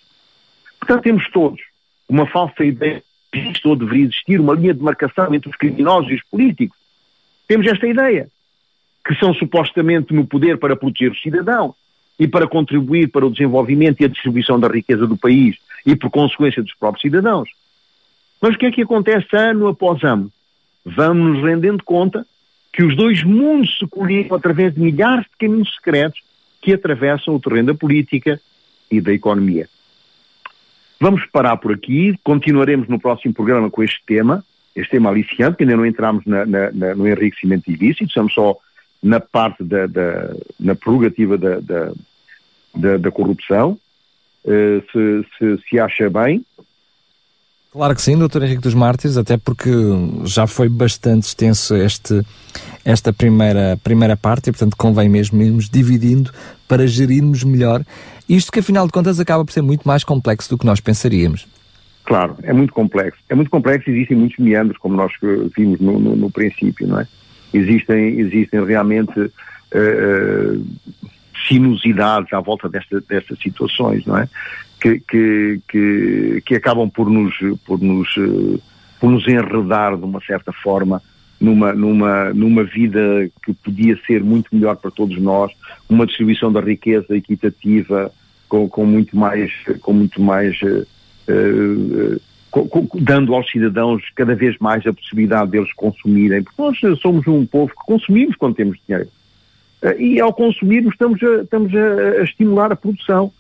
Portanto, 0.80 1.04
temos 1.04 1.28
todos 1.32 1.60
uma 2.08 2.28
falsa 2.28 2.64
ideia 2.64 3.04
que 3.32 3.40
existe 3.40 3.68
ou 3.68 3.76
deveria 3.76 4.06
existir 4.06 4.40
uma 4.40 4.54
linha 4.54 4.74
de 4.74 4.84
marcação 4.84 5.34
entre 5.34 5.50
os 5.50 5.56
criminosos 5.56 6.12
e 6.12 6.16
os 6.16 6.24
políticos. 6.24 6.78
Temos 7.48 7.66
esta 7.68 7.88
ideia, 7.88 8.28
que 9.06 9.16
são 9.16 9.34
supostamente 9.34 10.14
no 10.14 10.26
poder 10.26 10.58
para 10.58 10.76
proteger 10.76 11.12
o 11.12 11.18
cidadão 11.18 11.74
e 12.20 12.28
para 12.28 12.48
contribuir 12.48 13.10
para 13.10 13.26
o 13.26 13.32
desenvolvimento 13.32 14.02
e 14.02 14.06
a 14.06 14.10
distribuição 14.10 14.60
da 14.60 14.68
riqueza 14.68 15.06
do 15.06 15.18
país 15.18 15.58
e 15.86 15.96
por 15.96 16.10
consequência 16.10 16.62
dos 16.62 16.74
próprios 16.76 17.02
cidadãos. 17.02 17.50
Mas 18.42 18.56
o 18.56 18.58
que 18.58 18.66
é 18.66 18.72
que 18.72 18.82
acontece 18.82 19.36
ano 19.36 19.68
após 19.68 20.04
ano? 20.04 20.32
Vamos 20.86 21.38
nos 21.38 21.44
rendendo 21.44 21.84
conta 21.84 22.26
que 22.72 22.84
os 22.84 22.96
dois 22.96 23.24
mundos 23.24 23.78
se 23.78 23.88
coligam 23.88 24.38
através 24.38 24.74
de 24.74 24.82
milhares 24.82 25.26
de 25.26 25.38
caminhos 25.40 25.74
secretos 25.76 26.22
que 26.62 26.74
atravessam 26.74 27.36
o 27.36 27.40
terreno 27.40 27.68
da 27.68 27.74
política 27.74 28.40
e 28.92 29.00
da 29.00 29.14
economia. 29.14 29.70
Vamos 31.00 31.26
parar 31.28 31.58
por 31.58 31.74
aqui, 31.74 32.18
continuaremos 32.24 32.88
no 32.88 33.00
próximo 33.00 33.34
programa 33.34 33.70
com 33.70 33.84
este 33.84 34.02
tema, 34.06 34.44
este 34.76 34.92
tema 34.92 35.10
aliciante, 35.10 35.58
que 35.58 35.64
ainda 35.64 35.76
não 35.76 35.86
entramos 35.86 36.26
na, 36.26 36.46
na, 36.46 36.72
na, 36.72 36.96
no 36.96 37.08
enriquecimento 37.08 37.70
ilícito, 37.70 38.06
estamos 38.06 38.34
só 38.34 38.58
na 39.02 39.20
parte 39.20 39.64
da, 39.64 39.88
da 39.88 40.36
na 40.60 40.76
prerrogativa 40.76 41.38
da, 41.38 41.60
da, 41.60 42.98
da, 42.98 43.12
corrupção, 43.12 43.78
uh, 44.44 44.82
se, 44.92 45.28
se, 45.38 45.70
se 45.70 45.80
acha 45.80 46.10
bem, 46.10 46.44
Claro 47.76 47.94
que 47.94 48.02
sim, 48.02 48.18
doutor 48.18 48.42
Henrique 48.42 48.62
dos 48.62 48.74
Mártires, 48.74 49.18
até 49.18 49.36
porque 49.36 49.70
já 50.24 50.48
foi 50.48 50.70
bastante 50.70 51.24
extenso 51.24 51.76
este, 51.76 52.22
esta 52.86 53.12
primeira, 53.12 53.78
primeira 53.84 54.16
parte 54.16 54.50
e, 54.50 54.54
portanto, 54.54 54.78
convém 54.78 55.10
mesmo 55.10 55.42
irmos 55.42 55.68
dividindo 55.68 56.32
para 56.70 56.88
gerirmos 56.88 57.44
melhor 57.44 57.84
isto 58.30 58.50
que, 58.50 58.60
afinal 58.60 58.86
de 58.86 58.94
contas, 58.94 59.20
acaba 59.20 59.44
por 59.44 59.52
ser 59.52 59.62
muito 59.62 59.86
mais 59.86 60.06
complexo 60.06 60.50
do 60.50 60.58
que 60.58 60.66
nós 60.66 60.80
pensaríamos. 60.80 61.46
Claro, 62.06 62.38
é 62.44 62.54
muito 62.54 62.72
complexo. 62.72 63.20
É 63.28 63.36
muito 63.36 63.52
complexo 63.52 63.90
e 63.90 63.94
existem 63.94 64.16
muitos 64.16 64.38
meandros, 64.38 64.78
como 64.78 64.96
nós 64.96 65.12
vimos 65.54 65.78
no, 65.82 66.00
no, 66.00 66.16
no 66.16 66.32
princípio, 66.32 66.88
não 66.88 67.02
é? 67.02 67.08
Existem, 67.54 68.22
existem 68.22 68.64
realmente 68.64 69.20
uh, 69.20 70.66
sinuosidades 71.46 72.32
à 72.32 72.40
volta 72.40 72.70
desta, 72.70 73.02
destas 73.02 73.38
situações, 73.40 74.06
não 74.06 74.18
é? 74.18 74.30
Que, 74.86 75.00
que, 75.00 75.62
que, 75.68 76.44
que, 76.46 76.56
acabam 76.56 76.88
por 76.88 77.10
nos, 77.10 77.34
por, 77.66 77.82
nos, 77.82 78.16
uh, 78.18 78.62
por 79.00 79.10
nos 79.10 79.28
enredar 79.28 79.98
de 79.98 80.04
uma 80.04 80.22
certa 80.22 80.54
forma 80.54 81.02
numa, 81.42 81.74
numa, 81.74 82.32
numa 82.36 82.64
vida 82.64 83.28
que 83.44 83.52
podia 83.52 83.98
ser 84.06 84.24
muito 84.24 84.54
melhor 84.54 84.76
para 84.76 84.92
todos 84.92 85.20
nós, 85.20 85.52
uma 85.90 86.06
distribuição 86.06 86.54
da 86.54 86.62
riqueza 86.62 87.18
equitativa, 87.18 88.12
com, 88.48 88.70
com 88.70 88.86
muito 88.86 89.18
mais, 89.18 89.52
com 89.82 89.92
muito 89.92 90.22
mais 90.22 90.56
uh, 90.62 92.22
com, 92.52 92.68
com, 92.68 92.88
dando 93.02 93.34
aos 93.34 93.50
cidadãos 93.50 94.04
cada 94.14 94.36
vez 94.36 94.56
mais 94.60 94.86
a 94.86 94.94
possibilidade 94.94 95.50
deles 95.50 95.74
consumirem, 95.74 96.44
porque 96.44 96.62
nós 96.62 97.00
somos 97.00 97.26
um 97.26 97.44
povo 97.44 97.72
que 97.72 97.86
consumimos 97.88 98.36
quando 98.36 98.54
temos 98.54 98.78
dinheiro. 98.88 99.10
E 99.98 100.20
ao 100.20 100.32
consumirmos 100.32 100.94
estamos 100.94 101.24
a, 101.24 101.42
estamos 101.42 101.74
a, 101.74 102.20
a 102.20 102.24
estimular 102.24 102.72
a 102.72 102.76
produção. 102.76 103.34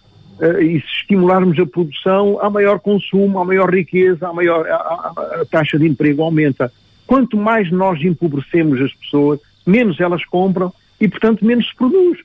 E 0.62 0.82
se 0.82 0.88
estimularmos 1.00 1.58
a 1.60 1.66
produção, 1.66 2.40
há 2.42 2.50
maior 2.50 2.80
consumo, 2.80 3.40
há 3.40 3.46
maior 3.46 3.74
riqueza, 3.74 4.28
há 4.28 4.34
maior, 4.34 4.68
a, 4.68 4.76
a, 4.76 5.42
a 5.42 5.46
taxa 5.46 5.80
de 5.80 5.88
emprego 5.88 6.24
aumenta. 6.24 6.72
Quanto 7.08 7.38
mais 7.38 7.72
nós 7.72 8.02
empobrecemos 8.02 8.82
as 8.82 8.94
pessoas, 8.94 9.40
menos 9.66 10.00
elas 10.00 10.26
compram 10.26 10.74
e, 11.00 11.08
portanto, 11.08 11.46
menos 11.46 11.68
se 11.68 11.76
produz. 11.76 12.20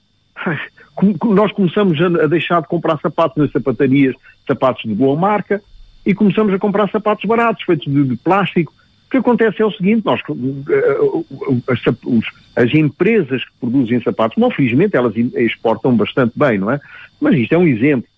Nós 1.24 1.50
começamos 1.52 1.98
a 2.00 2.26
deixar 2.26 2.60
de 2.60 2.68
comprar 2.68 2.98
sapatos 3.00 3.36
nas 3.36 3.50
sapatarias, 3.52 4.14
sapatos 4.46 4.82
de 4.82 4.94
boa 4.94 5.16
marca, 5.16 5.62
e 6.04 6.14
começamos 6.14 6.52
a 6.52 6.58
comprar 6.58 6.90
sapatos 6.90 7.24
baratos, 7.24 7.62
feitos 7.64 7.90
de, 7.90 8.04
de 8.04 8.16
plástico. 8.16 8.72
O 9.10 9.14
que 9.14 9.16
acontece 9.16 9.60
é 9.60 9.66
o 9.66 9.72
seguinte, 9.72 10.04
nós, 10.04 10.20
eh, 10.20 11.62
as, 11.66 12.64
as, 12.64 12.72
empresas 12.72 13.44
que 13.44 13.50
produzem 13.58 14.00
sapatos, 14.00 14.38
não, 14.38 14.52
felizmente 14.52 14.94
elas 14.94 15.16
exportam 15.16 15.96
bastante 15.96 16.32
bem, 16.36 16.58
não 16.58 16.70
é? 16.70 16.80
Mas 17.20 17.34
isto 17.34 17.52
é 17.52 17.58
um 17.58 17.66
exemplo. 17.66 18.08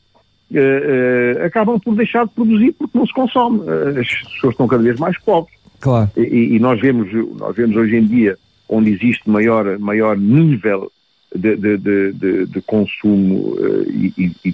Uh, 0.51 0.55
uh, 0.55 1.47
acabam 1.47 1.80
por 1.80 1.95
deixar 1.95 2.26
de 2.26 2.34
produzir 2.34 2.72
porque 2.72 2.99
não 2.99 3.07
se 3.07 3.14
consome. 3.14 3.61
Uh, 3.61 4.01
as 4.01 4.07
pessoas 4.07 4.53
estão 4.53 4.68
cada 4.68 4.82
vez 4.82 5.01
mais 5.01 5.18
pobres. 5.20 5.57
Claro. 5.80 6.11
E, 6.14 6.57
e, 6.57 6.59
nós, 6.59 6.78
vemos, 6.78 7.11
nós 7.38 7.57
vemos 7.57 7.74
hoje 7.74 7.97
em 7.97 8.05
dia, 8.05 8.36
onde 8.68 8.90
existe 8.90 9.30
maior, 9.30 9.78
maior 9.78 10.18
nível 10.18 10.93
de, 11.34 11.57
de, 11.57 11.78
de, 11.78 12.47
de 12.49 12.61
consumo 12.66 13.57
e, 13.86 14.12
e, 14.45 14.51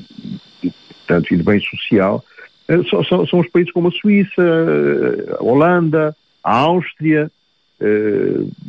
e, 0.62 0.70
portanto, 1.04 1.34
e 1.34 1.36
de 1.36 1.42
bem 1.42 1.58
social, 1.58 2.24
são, 2.88 3.02
são, 3.02 3.26
são, 3.26 3.40
os 3.40 3.48
países 3.48 3.72
como 3.72 3.88
a 3.88 3.90
Suíça, 3.90 5.36
a 5.36 5.42
Holanda, 5.42 6.14
a 6.48 6.58
Áustria, 6.58 7.30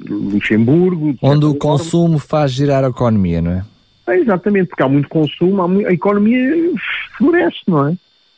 Luxemburgo. 0.08 1.18
Onde 1.22 1.46
o 1.46 1.56
consumo 1.56 2.20
forma. 2.20 2.20
faz 2.20 2.52
girar 2.52 2.84
a 2.84 2.90
economia, 2.90 3.42
não 3.42 3.52
é? 3.52 3.66
é? 4.08 4.20
Exatamente, 4.20 4.68
porque 4.68 4.84
há 4.84 4.90
muito 4.90 5.08
consumo, 5.10 5.62
a 5.88 5.94
economia 5.94 6.74
floresce, 7.18 7.60
não 7.68 7.88
é? 7.88 7.98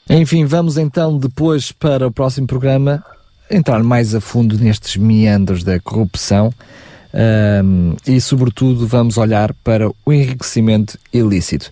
Enfim, 0.10 0.46
vamos 0.46 0.78
então 0.78 1.18
depois 1.18 1.72
para 1.72 2.08
o 2.08 2.12
próximo 2.12 2.48
programa 2.48 3.04
entrar 3.50 3.84
mais 3.84 4.16
a 4.16 4.22
fundo 4.22 4.58
nestes 4.58 4.98
meandros 4.98 5.64
da 5.64 5.80
corrupção 5.80 6.54
um, 7.14 7.96
e, 8.08 8.20
sobretudo, 8.22 8.88
vamos 8.88 9.18
olhar 9.18 9.54
para 9.64 9.90
o 9.90 10.14
enriquecimento 10.14 10.98
ilícito. 11.14 11.72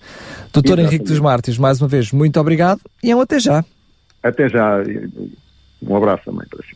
Doutor 0.51 0.73
Exatamente. 0.73 0.95
Henrique 0.95 1.05
dos 1.05 1.19
Mártires, 1.19 1.57
mais 1.57 1.81
uma 1.81 1.87
vez, 1.87 2.11
muito 2.11 2.39
obrigado 2.39 2.81
e 3.03 3.11
é 3.11 3.15
um 3.15 3.21
até 3.21 3.39
já. 3.39 3.63
Até 4.21 4.49
já. 4.49 4.83
Um 5.81 5.95
abraço 5.95 6.23
também 6.25 6.45
para 6.49 6.59
si. 6.63 6.75